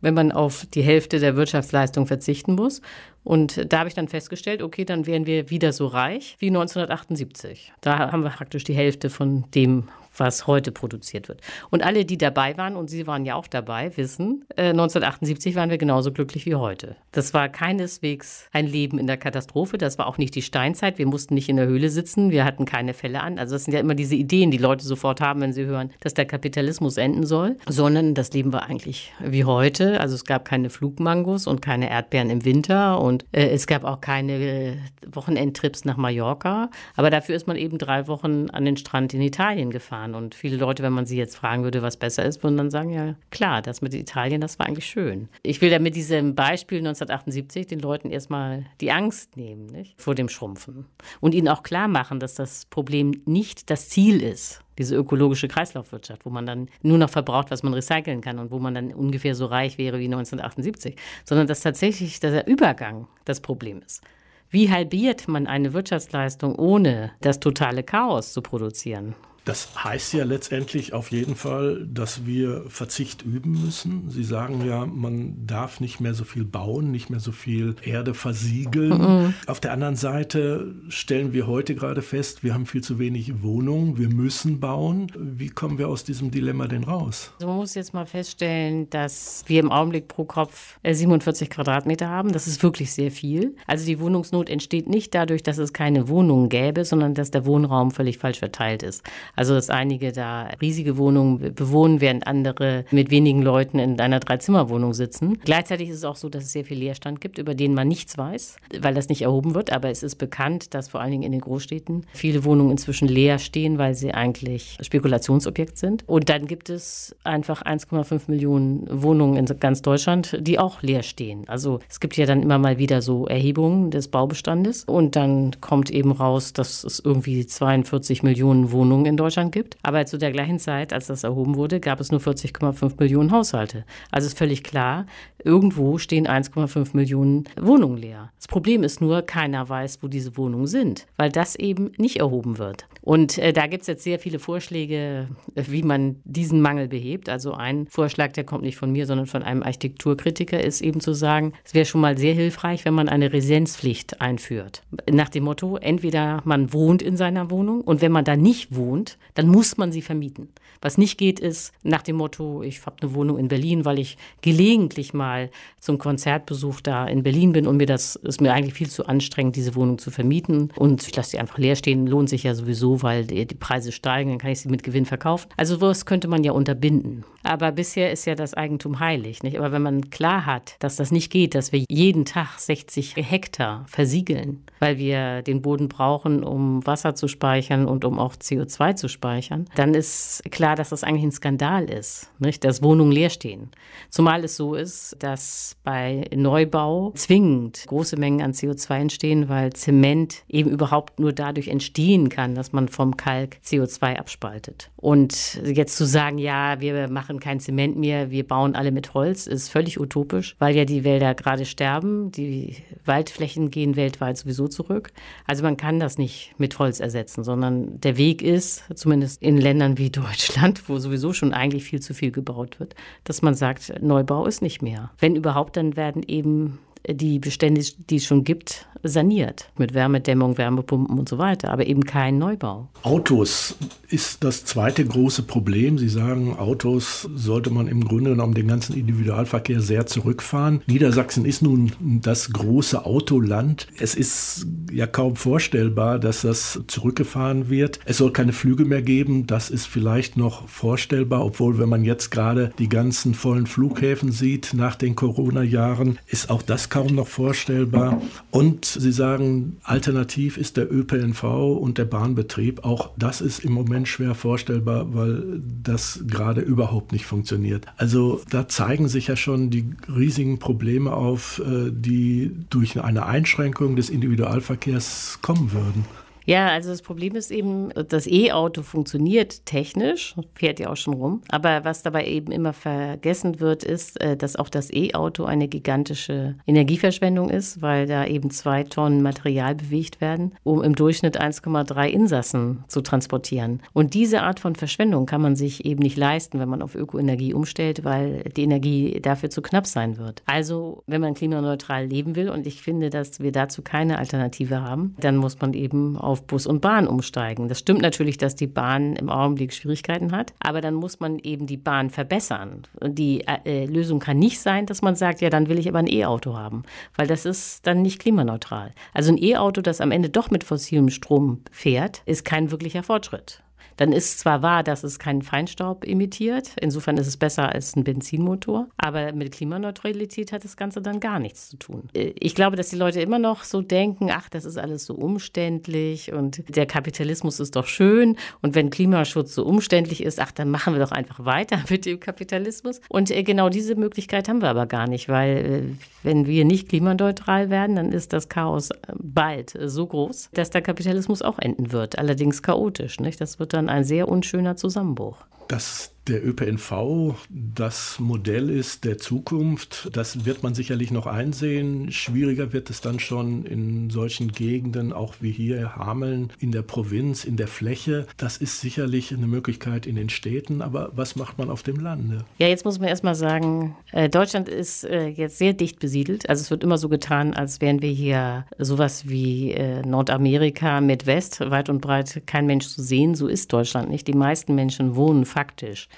[0.00, 2.80] Wenn man auf die Hälfte der Wirtschaftsleistung verzichten muss.
[3.24, 7.72] Und da habe ich dann festgestellt, okay, dann wären wir wieder so reich wie 1978.
[7.80, 11.40] Da haben wir praktisch die Hälfte von dem was heute produziert wird.
[11.70, 15.70] Und alle, die dabei waren, und Sie waren ja auch dabei, wissen, äh, 1978 waren
[15.70, 16.96] wir genauso glücklich wie heute.
[17.12, 21.06] Das war keineswegs ein Leben in der Katastrophe, das war auch nicht die Steinzeit, wir
[21.06, 23.38] mussten nicht in der Höhle sitzen, wir hatten keine Fälle an.
[23.38, 26.14] Also das sind ja immer diese Ideen, die Leute sofort haben, wenn sie hören, dass
[26.14, 30.00] der Kapitalismus enden soll, sondern das Leben war eigentlich wie heute.
[30.00, 34.00] Also es gab keine Flugmangos und keine Erdbeeren im Winter und äh, es gab auch
[34.00, 34.76] keine äh,
[35.10, 39.70] Wochenendtrips nach Mallorca, aber dafür ist man eben drei Wochen an den Strand in Italien
[39.70, 40.14] gefahren waren.
[40.14, 42.90] Und viele Leute, wenn man sie jetzt fragen würde, was besser ist, würden dann sagen,
[42.90, 45.28] ja klar, das mit Italien, das war eigentlich schön.
[45.42, 50.00] Ich will da mit diesem Beispiel 1978 den Leuten erstmal die Angst nehmen nicht?
[50.00, 50.86] vor dem Schrumpfen
[51.20, 56.26] und ihnen auch klar machen, dass das Problem nicht das Ziel ist diese ökologische Kreislaufwirtschaft,
[56.26, 59.34] wo man dann nur noch verbraucht, was man recyceln kann und wo man dann ungefähr
[59.34, 64.02] so reich wäre wie 1978, sondern dass tatsächlich der Übergang das Problem ist.
[64.50, 69.14] Wie halbiert man eine Wirtschaftsleistung, ohne das totale Chaos zu produzieren?
[69.46, 74.10] Das heißt ja letztendlich auf jeden Fall, dass wir Verzicht üben müssen.
[74.10, 78.14] Sie sagen ja, man darf nicht mehr so viel bauen, nicht mehr so viel Erde
[78.14, 79.00] versiegeln.
[79.00, 79.34] Mhm.
[79.46, 83.96] Auf der anderen Seite stellen wir heute gerade fest, wir haben viel zu wenig Wohnungen,
[83.98, 85.12] wir müssen bauen.
[85.16, 87.30] Wie kommen wir aus diesem Dilemma denn raus?
[87.36, 92.08] Also man muss jetzt mal feststellen, dass wir im Augenblick pro Kopf 47 äh, Quadratmeter
[92.08, 92.32] haben.
[92.32, 93.54] Das ist wirklich sehr viel.
[93.68, 97.92] Also die Wohnungsnot entsteht nicht dadurch, dass es keine Wohnungen gäbe, sondern dass der Wohnraum
[97.92, 99.04] völlig falsch verteilt ist.
[99.36, 104.94] Also dass einige da riesige Wohnungen bewohnen, während andere mit wenigen Leuten in einer Dreizimmerwohnung
[104.94, 105.38] sitzen.
[105.44, 108.16] Gleichzeitig ist es auch so, dass es sehr viel Leerstand gibt, über den man nichts
[108.16, 109.72] weiß, weil das nicht erhoben wird.
[109.72, 113.38] Aber es ist bekannt, dass vor allen Dingen in den Großstädten viele Wohnungen inzwischen leer
[113.38, 116.02] stehen, weil sie eigentlich Spekulationsobjekt sind.
[116.06, 121.44] Und dann gibt es einfach 1,5 Millionen Wohnungen in ganz Deutschland, die auch leer stehen.
[121.46, 125.90] Also es gibt ja dann immer mal wieder so Erhebungen des Baubestandes und dann kommt
[125.90, 129.76] eben raus, dass es irgendwie 42 Millionen Wohnungen in Deutschland gibt.
[129.82, 133.84] Aber zu der gleichen Zeit, als das erhoben wurde, gab es nur 40,5 Millionen Haushalte.
[134.10, 135.06] Also ist völlig klar,
[135.42, 138.32] irgendwo stehen 1,5 Millionen Wohnungen leer.
[138.36, 142.58] Das Problem ist nur, keiner weiß, wo diese Wohnungen sind, weil das eben nicht erhoben
[142.58, 142.86] wird.
[143.06, 147.28] Und äh, da gibt es jetzt sehr viele Vorschläge, äh, wie man diesen Mangel behebt.
[147.28, 151.12] Also ein Vorschlag, der kommt nicht von mir, sondern von einem Architekturkritiker, ist eben zu
[151.12, 154.82] sagen, es wäre schon mal sehr hilfreich, wenn man eine Residenzpflicht einführt.
[155.08, 159.18] Nach dem Motto, entweder man wohnt in seiner Wohnung und wenn man da nicht wohnt,
[159.34, 160.48] dann muss man sie vermieten.
[160.80, 164.18] Was nicht geht, ist nach dem Motto, ich habe eine Wohnung in Berlin, weil ich
[164.40, 168.90] gelegentlich mal zum Konzertbesuch da in Berlin bin und mir das ist mir eigentlich viel
[168.90, 172.42] zu anstrengend, diese Wohnung zu vermieten und ich lasse sie einfach leer stehen, lohnt sich
[172.42, 175.48] ja sowieso, weil die, Preise steigen, dann kann ich sie mit Gewinn verkaufen.
[175.56, 177.24] Also was könnte man ja unterbinden.
[177.42, 179.56] Aber bisher ist ja das Eigentum heilig, nicht?
[179.56, 183.84] Aber wenn man klar hat, dass das nicht geht, dass wir jeden Tag 60 Hektar
[183.86, 189.08] versiegeln, weil wir den Boden brauchen, um Wasser zu speichern und um auch CO2 zu
[189.08, 192.64] speichern, dann ist klar, dass das eigentlich ein Skandal ist, nicht?
[192.64, 193.70] dass Wohnungen leer stehen.
[194.10, 200.42] Zumal es so ist, dass bei Neubau zwingend große Mengen an CO2 entstehen, weil Zement
[200.48, 204.90] eben überhaupt nur dadurch entstehen kann, dass man vom Kalk CO2 abspaltet.
[204.96, 209.46] Und jetzt zu sagen, ja, wir machen kein Zement mehr, wir bauen alle mit Holz,
[209.46, 215.12] ist völlig utopisch, weil ja die Wälder gerade sterben, die Waldflächen gehen weltweit sowieso zurück.
[215.46, 219.98] Also man kann das nicht mit Holz ersetzen, sondern der Weg ist, zumindest in Ländern
[219.98, 222.94] wie Deutschland, wo sowieso schon eigentlich viel zu viel gebaut wird,
[223.24, 225.10] dass man sagt, Neubau ist nicht mehr.
[225.18, 229.70] Wenn überhaupt, dann werden eben die Bestände, die es schon gibt, saniert.
[229.78, 232.88] Mit Wärmedämmung, Wärmepumpen und so weiter, aber eben kein Neubau.
[233.02, 233.76] Autos
[234.08, 235.98] ist das zweite große Problem.
[235.98, 240.82] Sie sagen, Autos sollte man im Grunde genommen den ganzen Individualverkehr sehr zurückfahren.
[240.86, 243.86] Niedersachsen ist nun das große Autoland.
[243.98, 248.00] Es ist ja kaum vorstellbar, dass das zurückgefahren wird.
[248.04, 249.46] Es soll keine Flüge mehr geben.
[249.46, 254.72] Das ist vielleicht noch vorstellbar, obwohl wenn man jetzt gerade die ganzen vollen Flughäfen sieht
[254.72, 258.20] nach den Corona-Jahren, ist auch das kaum noch vorstellbar.
[258.50, 262.84] Und Sie sagen, alternativ ist der ÖPNV und der Bahnbetrieb.
[262.84, 267.86] Auch das ist im Moment schwer vorstellbar, weil das gerade überhaupt nicht funktioniert.
[267.96, 273.96] Also da zeigen sich ja schon die riesigen Probleme auf, äh, die durch eine Einschränkung
[273.96, 276.04] des Individualverkehrs kommen würden.
[276.46, 281.42] Ja, also das Problem ist eben, das E-Auto funktioniert technisch, fährt ja auch schon rum.
[281.48, 286.54] Aber was dabei eben immer vergessen wird, ist, äh, dass auch das E-Auto eine gigantische
[286.66, 292.84] Energieverschwendung ist, weil da eben zwei Tonnen Material bewegt werden, um im Durchschnitt 1,3 Insassen
[292.86, 293.82] zu transportieren.
[293.92, 297.54] Und diese Art von Verschwendung kann man sich eben nicht leisten, wenn man auf Ökoenergie
[297.54, 300.42] umstellt, weil die Energie dafür zu knapp sein wird.
[300.46, 305.16] Also, wenn man klimaneutral leben will, und ich finde, dass wir dazu keine Alternative haben,
[305.18, 307.68] dann muss man eben auf auf Bus und Bahn umsteigen.
[307.68, 311.66] Das stimmt natürlich, dass die Bahn im Augenblick Schwierigkeiten hat, aber dann muss man eben
[311.66, 312.82] die Bahn verbessern.
[313.02, 316.12] Die äh, Lösung kann nicht sein, dass man sagt, ja, dann will ich aber ein
[316.12, 316.82] E-Auto haben,
[317.16, 318.92] weil das ist dann nicht klimaneutral.
[319.14, 323.62] Also ein E-Auto, das am Ende doch mit fossilem Strom fährt, ist kein wirklicher Fortschritt.
[323.96, 328.04] Dann ist zwar wahr, dass es keinen Feinstaub emittiert, insofern ist es besser als ein
[328.04, 332.08] Benzinmotor, aber mit Klimaneutralität hat das Ganze dann gar nichts zu tun.
[332.12, 336.32] Ich glaube, dass die Leute immer noch so denken, ach, das ist alles so umständlich
[336.32, 340.94] und der Kapitalismus ist doch schön und wenn Klimaschutz so umständlich ist, ach, dann machen
[340.94, 343.00] wir doch einfach weiter mit dem Kapitalismus.
[343.08, 345.82] Und äh, genau diese Möglichkeit haben wir aber gar nicht, weil äh,
[346.22, 351.40] wenn wir nicht klimaneutral werden, dann ist das Chaos bald so groß, dass der Kapitalismus
[351.40, 353.20] auch enden wird, allerdings chaotisch.
[353.20, 353.40] Nicht?
[353.40, 355.46] Das wird dann dann ein sehr unschöner Zusammenbruch.
[355.68, 360.08] Das der ÖPNV das Modell ist der Zukunft.
[360.12, 362.10] Das wird man sicherlich noch einsehen.
[362.10, 367.44] Schwieriger wird es dann schon in solchen Gegenden, auch wie hier Hameln, in der Provinz,
[367.44, 368.26] in der Fläche.
[368.36, 372.44] Das ist sicherlich eine Möglichkeit in den Städten, aber was macht man auf dem Lande?
[372.58, 376.48] Ja, jetzt muss man erstmal sagen, äh, Deutschland ist äh, jetzt sehr dicht besiedelt.
[376.48, 381.26] Also es wird immer so getan, als wären wir hier sowas wie äh, Nordamerika mit
[381.26, 383.34] West, weit und breit kein Mensch zu sehen.
[383.34, 384.26] So ist Deutschland nicht.
[384.26, 386.08] Die meisten Menschen wohnen faktisch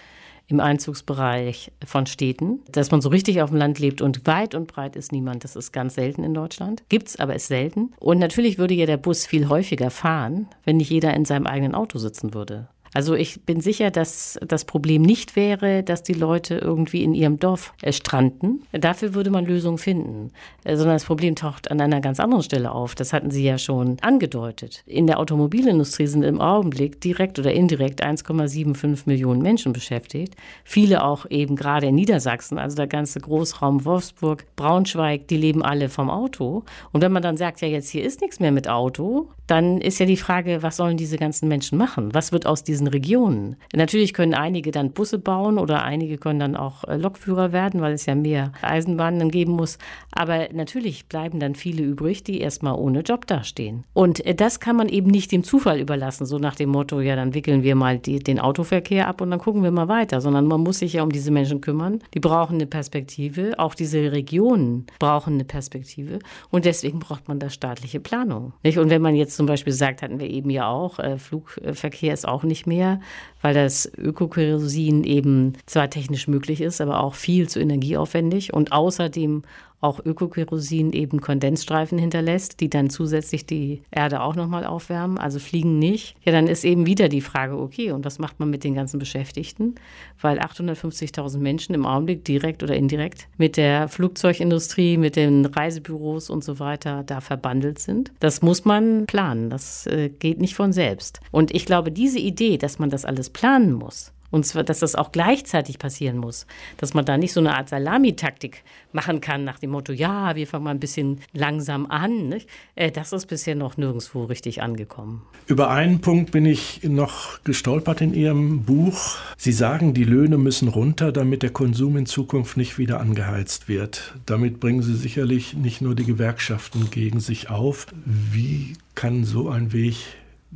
[0.48, 4.66] im Einzugsbereich von Städten, dass man so richtig auf dem Land lebt und weit und
[4.66, 5.44] breit ist niemand.
[5.44, 6.83] Das ist ganz selten in Deutschland.
[6.88, 7.92] Gibt's, aber ist selten.
[8.01, 11.74] Und natürlich würde ja der Bus viel häufiger fahren, wenn nicht jeder in seinem eigenen
[11.74, 12.68] Auto sitzen würde.
[12.94, 17.38] Also ich bin sicher, dass das Problem nicht wäre, dass die Leute irgendwie in ihrem
[17.38, 18.62] Dorf äh, stranden.
[18.72, 20.31] Dafür würde man Lösungen finden.
[20.68, 22.94] Äh, sondern das Problem taucht an einer ganz anderen Stelle auf.
[22.94, 24.83] Das hatten Sie ja schon angedeutet.
[24.87, 30.35] In der Automobilindustrie sind im Augenblick direkt oder indirekt 1,75 Millionen Menschen beschäftigt.
[30.64, 35.88] Viele auch eben gerade in Niedersachsen, also der ganze Großraum Wolfsburg, Braunschweig, die leben alle
[35.88, 36.64] vom Auto.
[36.92, 39.98] Und wenn man dann sagt, ja, jetzt hier ist nichts mehr mit Auto, dann ist
[39.98, 42.12] ja die Frage, was sollen diese ganzen Menschen machen?
[42.12, 43.57] Was wird aus diesen Regionen?
[43.75, 47.93] Natürlich können einige dann Busse bauen oder einige können dann auch äh, Lokführer werden, weil
[47.93, 49.79] es ja mehr Eisenbahnen geben muss.
[50.12, 53.85] Aber natürlich bleiben dann viele übrig, die erstmal ohne Job dastehen.
[53.93, 57.17] Und äh, das kann man eben nicht dem Zufall überlassen, so nach dem Motto, ja,
[57.17, 60.47] dann wickeln wir mal die, den Autoverkehr ab und dann gucken wir mal weiter, sondern
[60.47, 62.01] man muss sich ja um diese Menschen kümmern.
[62.14, 63.55] Die brauchen eine Perspektive.
[63.59, 66.19] Auch diese Regionen brauchen eine Perspektive.
[66.51, 68.53] Und deswegen braucht man da staatliche Planung.
[68.62, 68.79] Nicht?
[68.79, 72.27] Und wenn man jetzt zum Beispiel sagt, hatten wir eben ja auch, äh, Flugverkehr ist
[72.29, 73.01] auch nicht mehr,
[73.43, 78.53] weil das Ökokerosin eben zwar technisch möglich ist, aber auch viel zu energieaufwendig.
[78.53, 79.43] Und außerdem
[79.81, 85.79] auch Ökokerosin eben Kondensstreifen hinterlässt, die dann zusätzlich die Erde auch nochmal aufwärmen, also fliegen
[85.79, 86.17] nicht.
[86.25, 88.99] Ja, dann ist eben wieder die Frage, okay, und was macht man mit den ganzen
[88.99, 89.77] Beschäftigten?
[90.21, 96.43] Weil 850.000 Menschen im Augenblick direkt oder indirekt mit der Flugzeugindustrie, mit den Reisebüros und
[96.43, 98.12] so weiter da verbandelt sind.
[98.19, 101.21] Das muss man planen, das äh, geht nicht von selbst.
[101.31, 104.95] Und ich glaube, diese Idee, dass man das alles planen muss, und zwar, dass das
[104.95, 106.47] auch gleichzeitig passieren muss.
[106.77, 108.62] Dass man da nicht so eine Art Salamitaktik
[108.93, 112.29] machen kann nach dem Motto, ja, wir fangen mal ein bisschen langsam an.
[112.29, 112.49] Nicht?
[112.75, 115.23] Äh, das ist bisher noch nirgendwo richtig angekommen.
[115.47, 119.17] Über einen Punkt bin ich noch gestolpert in Ihrem Buch.
[119.37, 124.14] Sie sagen, die Löhne müssen runter, damit der Konsum in Zukunft nicht wieder angeheizt wird.
[124.27, 127.87] Damit bringen Sie sicherlich nicht nur die Gewerkschaften gegen sich auf.
[128.05, 129.97] Wie kann so ein Weg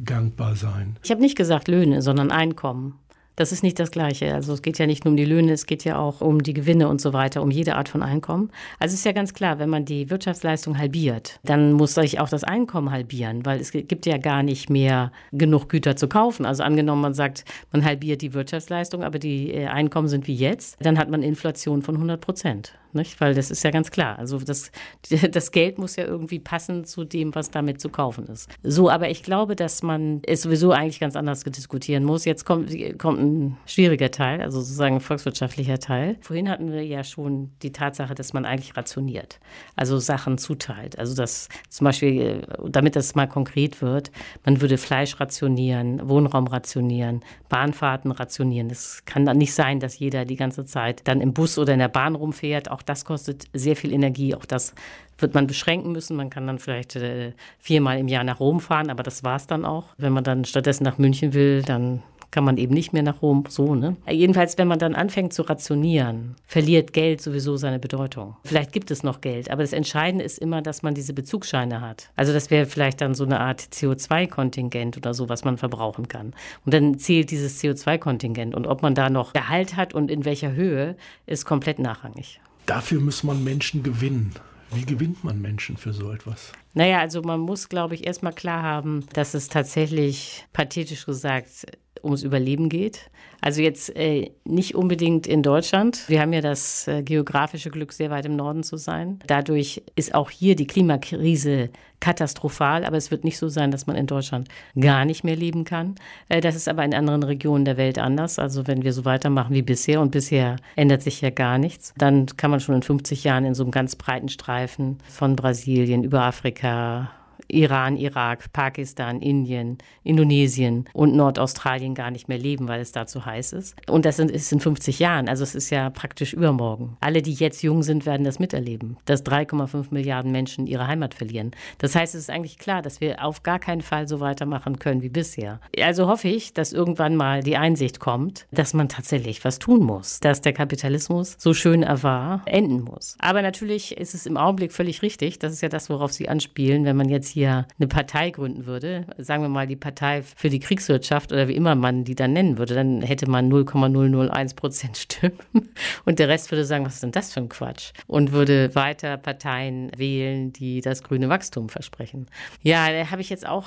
[0.04, 0.96] gangbar sein?
[1.02, 2.98] Ich habe nicht gesagt Löhne, sondern Einkommen.
[3.36, 4.34] Das ist nicht das Gleiche.
[4.34, 6.52] Also es geht ja nicht nur um die Löhne, es geht ja auch um die
[6.52, 8.50] Gewinne und so weiter, um jede Art von Einkommen.
[8.78, 12.28] Also es ist ja ganz klar, wenn man die Wirtschaftsleistung halbiert, dann muss sich auch
[12.28, 16.44] das Einkommen halbieren, weil es gibt ja gar nicht mehr genug Güter zu kaufen.
[16.44, 20.76] Also angenommen, man sagt, man halbiert die Wirtschaftsleistung, aber die äh, Einkommen sind wie jetzt,
[20.80, 23.20] dann hat man Inflation von 100 Prozent nicht?
[23.20, 24.18] Weil das ist ja ganz klar.
[24.18, 24.70] Also das,
[25.30, 28.50] das Geld muss ja irgendwie passen zu dem, was damit zu kaufen ist.
[28.62, 32.24] So, aber ich glaube, dass man es sowieso eigentlich ganz anders diskutieren muss.
[32.24, 36.16] Jetzt kommt, kommt ein schwieriger Teil, also sozusagen ein volkswirtschaftlicher Teil.
[36.20, 39.40] Vorhin hatten wir ja schon die Tatsache, dass man eigentlich rationiert,
[39.76, 40.98] also Sachen zuteilt.
[40.98, 44.10] Also dass zum Beispiel, damit das mal konkret wird,
[44.44, 48.70] man würde Fleisch rationieren, Wohnraum rationieren, Bahnfahrten rationieren.
[48.70, 51.78] Es kann dann nicht sein, dass jeder die ganze Zeit dann im Bus oder in
[51.78, 52.70] der Bahn rumfährt.
[52.70, 54.34] Auch das kostet sehr viel Energie.
[54.34, 54.74] Auch das
[55.18, 56.16] wird man beschränken müssen.
[56.16, 59.46] Man kann dann vielleicht äh, viermal im Jahr nach Rom fahren, aber das war es
[59.46, 59.86] dann auch.
[59.96, 63.44] Wenn man dann stattdessen nach München will, dann kann man eben nicht mehr nach Rom,
[63.48, 63.96] so, ne?
[64.10, 68.36] Jedenfalls, wenn man dann anfängt zu rationieren, verliert Geld sowieso seine Bedeutung.
[68.44, 72.10] Vielleicht gibt es noch Geld, aber das Entscheidende ist immer, dass man diese Bezugsscheine hat.
[72.16, 76.32] Also das wäre vielleicht dann so eine Art CO2-Kontingent oder so, was man verbrauchen kann.
[76.64, 80.52] Und dann zählt dieses CO2-Kontingent und ob man da noch Gehalt hat und in welcher
[80.52, 82.40] Höhe, ist komplett nachrangig.
[82.66, 84.32] Dafür muss man Menschen gewinnen.
[84.74, 86.52] Wie gewinnt man Menschen für so etwas?
[86.74, 91.66] Naja, also man muss, glaube ich, erstmal klar haben, dass es tatsächlich, pathetisch gesagt,
[92.02, 93.10] ums Überleben geht.
[93.40, 96.08] Also jetzt äh, nicht unbedingt in Deutschland.
[96.08, 99.18] Wir haben ja das äh, geografische Glück, sehr weit im Norden zu sein.
[99.26, 103.96] Dadurch ist auch hier die Klimakrise katastrophal, aber es wird nicht so sein, dass man
[103.96, 105.96] in Deutschland gar nicht mehr leben kann.
[106.28, 108.38] Äh, das ist aber in anderen Regionen der Welt anders.
[108.38, 112.26] Also wenn wir so weitermachen wie bisher und bisher ändert sich ja gar nichts, dann
[112.36, 116.22] kann man schon in 50 Jahren in so einem ganz breiten Streifen von Brasilien über
[116.22, 117.10] Afrika,
[117.52, 123.24] Iran, Irak, Pakistan, Indien, Indonesien und Nordaustralien gar nicht mehr leben, weil es da zu
[123.24, 123.76] heiß ist.
[123.88, 126.96] Und das ist in 50 Jahren, also es ist ja praktisch übermorgen.
[127.00, 131.52] Alle, die jetzt jung sind, werden das miterleben, dass 3,5 Milliarden Menschen ihre Heimat verlieren.
[131.78, 135.02] Das heißt, es ist eigentlich klar, dass wir auf gar keinen Fall so weitermachen können
[135.02, 135.60] wie bisher.
[135.80, 140.20] Also hoffe ich, dass irgendwann mal die Einsicht kommt, dass man tatsächlich was tun muss,
[140.20, 143.16] dass der Kapitalismus, so schön er war, enden muss.
[143.18, 146.84] Aber natürlich ist es im Augenblick völlig richtig, das ist ja das, worauf Sie anspielen,
[146.84, 150.60] wenn man jetzt hier eine Partei gründen würde, sagen wir mal die Partei für die
[150.60, 155.38] Kriegswirtschaft oder wie immer man die dann nennen würde, dann hätte man 0,001 Prozent Stimmen
[156.04, 157.92] und der Rest würde sagen, was ist denn das für ein Quatsch?
[158.06, 162.26] Und würde weiter Parteien wählen, die das grüne Wachstum versprechen.
[162.62, 163.66] Ja, da habe ich jetzt auch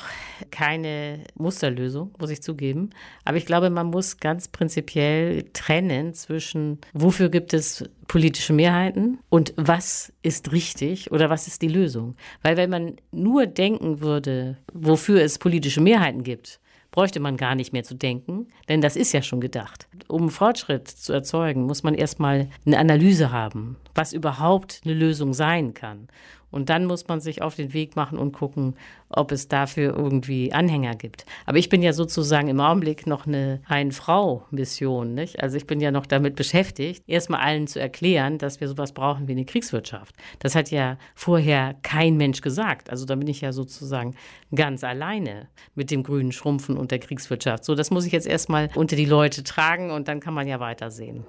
[0.52, 2.90] keine Musterlösung, muss ich zugeben.
[3.24, 9.54] Aber ich glaube, man muss ganz prinzipiell trennen zwischen, wofür gibt es politische Mehrheiten und
[9.58, 12.16] was ist richtig oder was ist die Lösung.
[12.42, 16.60] Weil wenn man nur denken würde, wofür es politische Mehrheiten gibt,
[16.92, 19.88] bräuchte man gar nicht mehr zu denken, denn das ist ja schon gedacht.
[20.08, 25.74] Um Fortschritt zu erzeugen, muss man erstmal eine Analyse haben, was überhaupt eine Lösung sein
[25.74, 26.08] kann.
[26.56, 28.76] Und dann muss man sich auf den Weg machen und gucken,
[29.10, 31.26] ob es dafür irgendwie Anhänger gibt.
[31.46, 35.20] Aber ich bin ja sozusagen im Augenblick noch eine Ein-Frau-Mission.
[35.38, 39.28] Also ich bin ja noch damit beschäftigt, erstmal allen zu erklären, dass wir sowas brauchen
[39.28, 40.16] wie eine Kriegswirtschaft.
[40.40, 42.90] Das hat ja vorher kein Mensch gesagt.
[42.90, 44.16] Also da bin ich ja sozusagen
[44.56, 47.66] ganz alleine mit dem grünen Schrumpfen und der Kriegswirtschaft.
[47.66, 50.62] So, das muss ich jetzt erstmal unter die Leute tragen und dann kann man ja
[50.62, 51.26] weitersehen.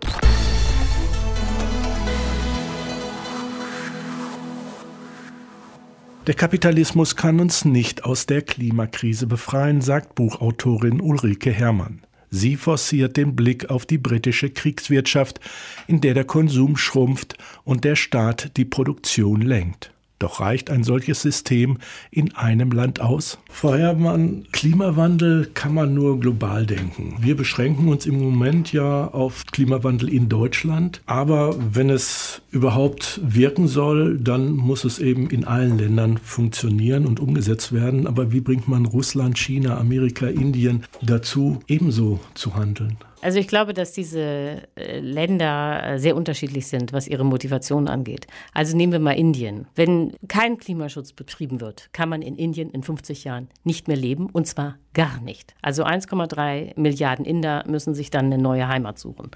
[6.26, 12.00] Der Kapitalismus kann uns nicht aus der Klimakrise befreien, sagt Buchautorin Ulrike Herrmann.
[12.30, 15.38] Sie forciert den Blick auf die britische Kriegswirtschaft,
[15.86, 19.92] in der der Konsum schrumpft und der Staat die Produktion lenkt.
[20.18, 21.76] Doch reicht ein solches System
[22.10, 23.38] in einem Land aus?
[23.50, 27.16] Frau Herrmann, Klimawandel kann man nur global denken.
[27.20, 31.02] Wir beschränken uns im Moment ja auf Klimawandel in Deutschland.
[31.04, 37.20] Aber wenn es überhaupt wirken soll, dann muss es eben in allen Ländern funktionieren und
[37.20, 38.06] umgesetzt werden.
[38.06, 42.96] Aber wie bringt man Russland, China, Amerika, Indien dazu, ebenso zu handeln?
[43.26, 48.28] Also ich glaube, dass diese äh, Länder äh, sehr unterschiedlich sind, was ihre Motivation angeht.
[48.52, 49.66] Also nehmen wir mal Indien.
[49.74, 54.30] Wenn kein Klimaschutz betrieben wird, kann man in Indien in 50 Jahren nicht mehr leben
[54.30, 55.56] und zwar gar nicht.
[55.60, 59.32] Also 1,3 Milliarden Inder müssen sich dann eine neue Heimat suchen.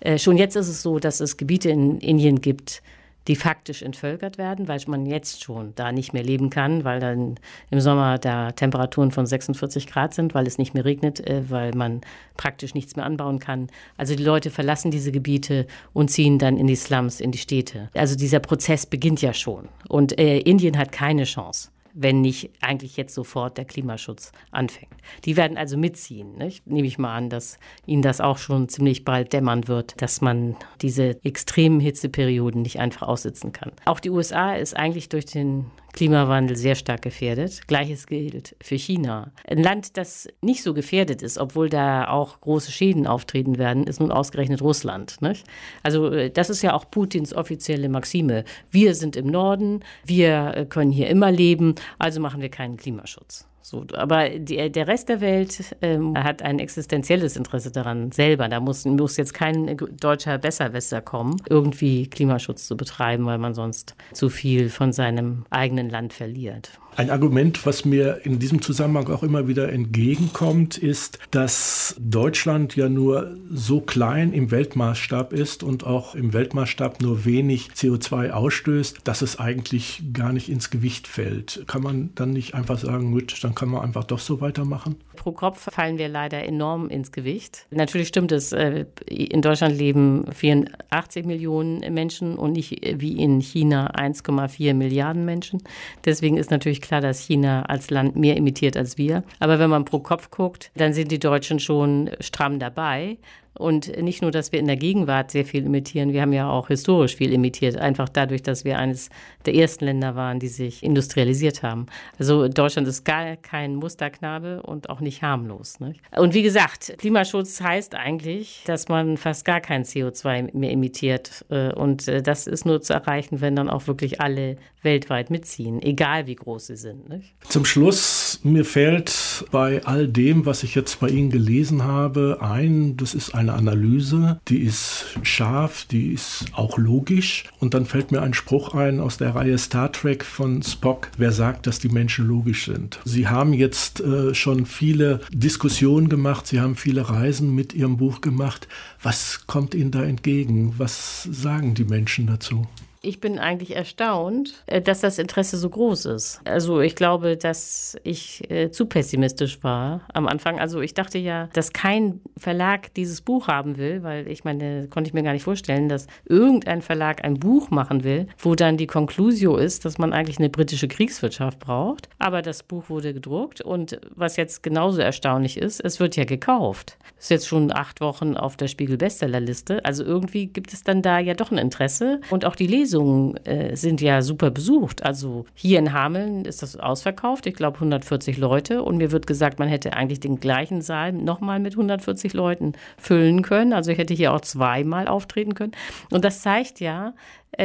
[0.00, 2.82] Äh, schon jetzt ist es so, dass es Gebiete in Indien gibt,
[3.28, 7.36] die faktisch entvölkert werden, weil man jetzt schon da nicht mehr leben kann, weil dann
[7.70, 11.72] im Sommer da Temperaturen von 46 Grad sind, weil es nicht mehr regnet, äh, weil
[11.74, 12.02] man
[12.36, 13.68] praktisch nichts mehr anbauen kann.
[13.96, 17.88] Also die Leute verlassen diese Gebiete und ziehen dann in die Slums, in die Städte.
[17.94, 19.68] Also dieser Prozess beginnt ja schon.
[19.88, 24.92] Und äh, Indien hat keine Chance wenn nicht eigentlich jetzt sofort der Klimaschutz anfängt.
[25.24, 26.36] Die werden also mitziehen.
[26.36, 26.66] Nicht?
[26.66, 30.56] Nehme ich mal an, dass ihnen das auch schon ziemlich bald dämmern wird, dass man
[30.82, 33.72] diese extremen Hitzeperioden nicht einfach aussitzen kann.
[33.84, 37.66] Auch die USA ist eigentlich durch den Klimawandel sehr stark gefährdet.
[37.68, 39.32] Gleiches gilt für China.
[39.48, 44.00] Ein Land, das nicht so gefährdet ist, obwohl da auch große Schäden auftreten werden, ist
[44.00, 45.22] nun ausgerechnet Russland.
[45.22, 45.46] Nicht?
[45.82, 48.44] Also äh, das ist ja auch Putins offizielle Maxime.
[48.70, 53.46] Wir sind im Norden, wir äh, können hier immer leben, also machen wir keinen Klimaschutz.
[53.66, 58.46] So, aber die, der Rest der Welt ähm, hat ein existenzielles Interesse daran, selber.
[58.50, 63.96] Da muss, muss jetzt kein deutscher Besserwisser kommen, irgendwie Klimaschutz zu betreiben, weil man sonst
[64.12, 66.78] zu viel von seinem eigenen Land verliert.
[66.96, 72.88] Ein Argument, was mir in diesem Zusammenhang auch immer wieder entgegenkommt, ist, dass Deutschland ja
[72.88, 79.22] nur so klein im Weltmaßstab ist und auch im Weltmaßstab nur wenig CO2 ausstößt, dass
[79.22, 81.64] es eigentlich gar nicht ins Gewicht fällt.
[81.66, 84.96] Kann man dann nicht einfach sagen, gut, dann kann man einfach doch so weitermachen?
[85.16, 87.66] Pro Kopf fallen wir leider enorm ins Gewicht.
[87.70, 93.94] Natürlich stimmt es, äh, in Deutschland leben 84 Millionen Menschen und nicht wie in China
[93.94, 95.62] 1,4 Milliarden Menschen.
[96.04, 99.24] Deswegen ist natürlich klar, dass China als Land mehr imitiert als wir.
[99.38, 103.18] Aber wenn man pro Kopf guckt, dann sind die Deutschen schon stramm dabei.
[103.56, 106.68] Und nicht nur, dass wir in der Gegenwart sehr viel imitieren, wir haben ja auch
[106.68, 109.10] historisch viel imitiert, einfach dadurch, dass wir eines
[109.46, 111.86] der ersten Länder waren, die sich industrialisiert haben.
[112.18, 115.78] Also Deutschland ist gar kein Musterknabe und auch nicht harmlos.
[115.80, 116.00] Nicht?
[116.16, 121.44] Und wie gesagt, Klimaschutz heißt eigentlich, dass man fast gar kein CO2 mehr imitiert.
[121.48, 125.82] Äh, und äh, das ist nur zu erreichen, wenn dann auch wirklich alle weltweit mitziehen,
[125.82, 127.08] egal wie groß sie sind.
[127.08, 127.34] Nicht?
[127.48, 132.96] Zum Schluss, mir fällt bei all dem, was ich jetzt bei Ihnen gelesen habe, ein,
[132.96, 137.44] das ist eine Analyse, die ist scharf, die ist auch logisch.
[137.60, 141.32] Und dann fällt mir ein Spruch ein aus der Reihe Star Trek von Spock, wer
[141.32, 143.00] sagt, dass die Menschen logisch sind.
[143.04, 148.20] Sie haben jetzt äh, schon viele Diskussionen gemacht, Sie haben viele Reisen mit Ihrem Buch
[148.20, 148.68] gemacht.
[149.02, 150.74] Was kommt Ihnen da entgegen?
[150.78, 152.66] Was sagen die Menschen dazu?
[153.04, 156.40] Ich bin eigentlich erstaunt, äh, dass das Interesse so groß ist.
[156.44, 160.58] Also ich glaube, dass ich äh, zu pessimistisch war am Anfang.
[160.58, 165.08] Also ich dachte ja, dass kein Verlag dieses Buch haben will, weil ich meine, konnte
[165.08, 168.86] ich mir gar nicht vorstellen, dass irgendein Verlag ein Buch machen will, wo dann die
[168.86, 172.08] Conclusio ist, dass man eigentlich eine britische Kriegswirtschaft braucht.
[172.18, 176.98] Aber das Buch wurde gedruckt und was jetzt genauso erstaunlich ist, es wird ja gekauft.
[177.18, 179.84] Ist jetzt schon acht Wochen auf der Spiegel Bestsellerliste.
[179.84, 183.36] Also irgendwie gibt es dann da ja doch ein Interesse und auch die Lesung Lesungen
[183.44, 185.04] äh, sind ja super besucht.
[185.04, 188.82] Also hier in Hameln ist das ausverkauft, ich glaube 140 Leute.
[188.82, 193.42] Und mir wird gesagt, man hätte eigentlich den gleichen Saal nochmal mit 140 Leuten füllen
[193.42, 193.72] können.
[193.72, 195.72] Also ich hätte hier auch zweimal auftreten können.
[196.10, 197.14] Und das zeigt ja,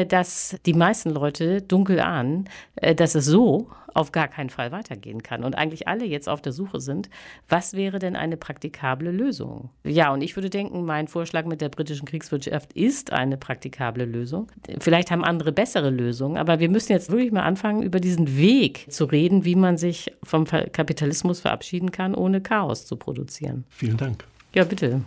[0.07, 5.23] dass die meisten Leute dunkel ahnen, äh, dass es so auf gar keinen Fall weitergehen
[5.23, 7.09] kann und eigentlich alle jetzt auf der Suche sind,
[7.47, 9.69] was wäre denn eine praktikable Lösung?
[9.83, 14.51] Ja, und ich würde denken, mein Vorschlag mit der britischen Kriegswirtschaft ist eine praktikable Lösung.
[14.79, 18.85] Vielleicht haben andere bessere Lösungen, aber wir müssen jetzt wirklich mal anfangen, über diesen Weg
[18.89, 23.65] zu reden, wie man sich vom Kapitalismus verabschieden kann, ohne Chaos zu produzieren.
[23.69, 24.23] Vielen Dank.
[24.53, 25.01] Ja, bitte.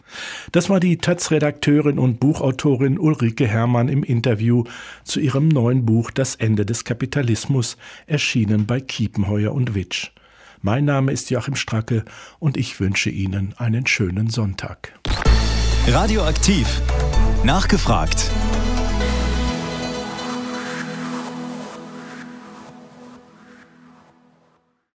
[0.52, 4.64] Das war die Taz-Redakteurin und Buchautorin Ulrike Herrmann im Interview
[5.02, 7.76] zu ihrem neuen Buch Das Ende des Kapitalismus,
[8.06, 10.10] erschienen bei Kiepenheuer und Witsch.
[10.60, 12.04] Mein Name ist Joachim Stracke
[12.38, 14.92] und ich wünsche Ihnen einen schönen Sonntag.
[15.88, 16.80] Radioaktiv.
[17.44, 18.30] Nachgefragt.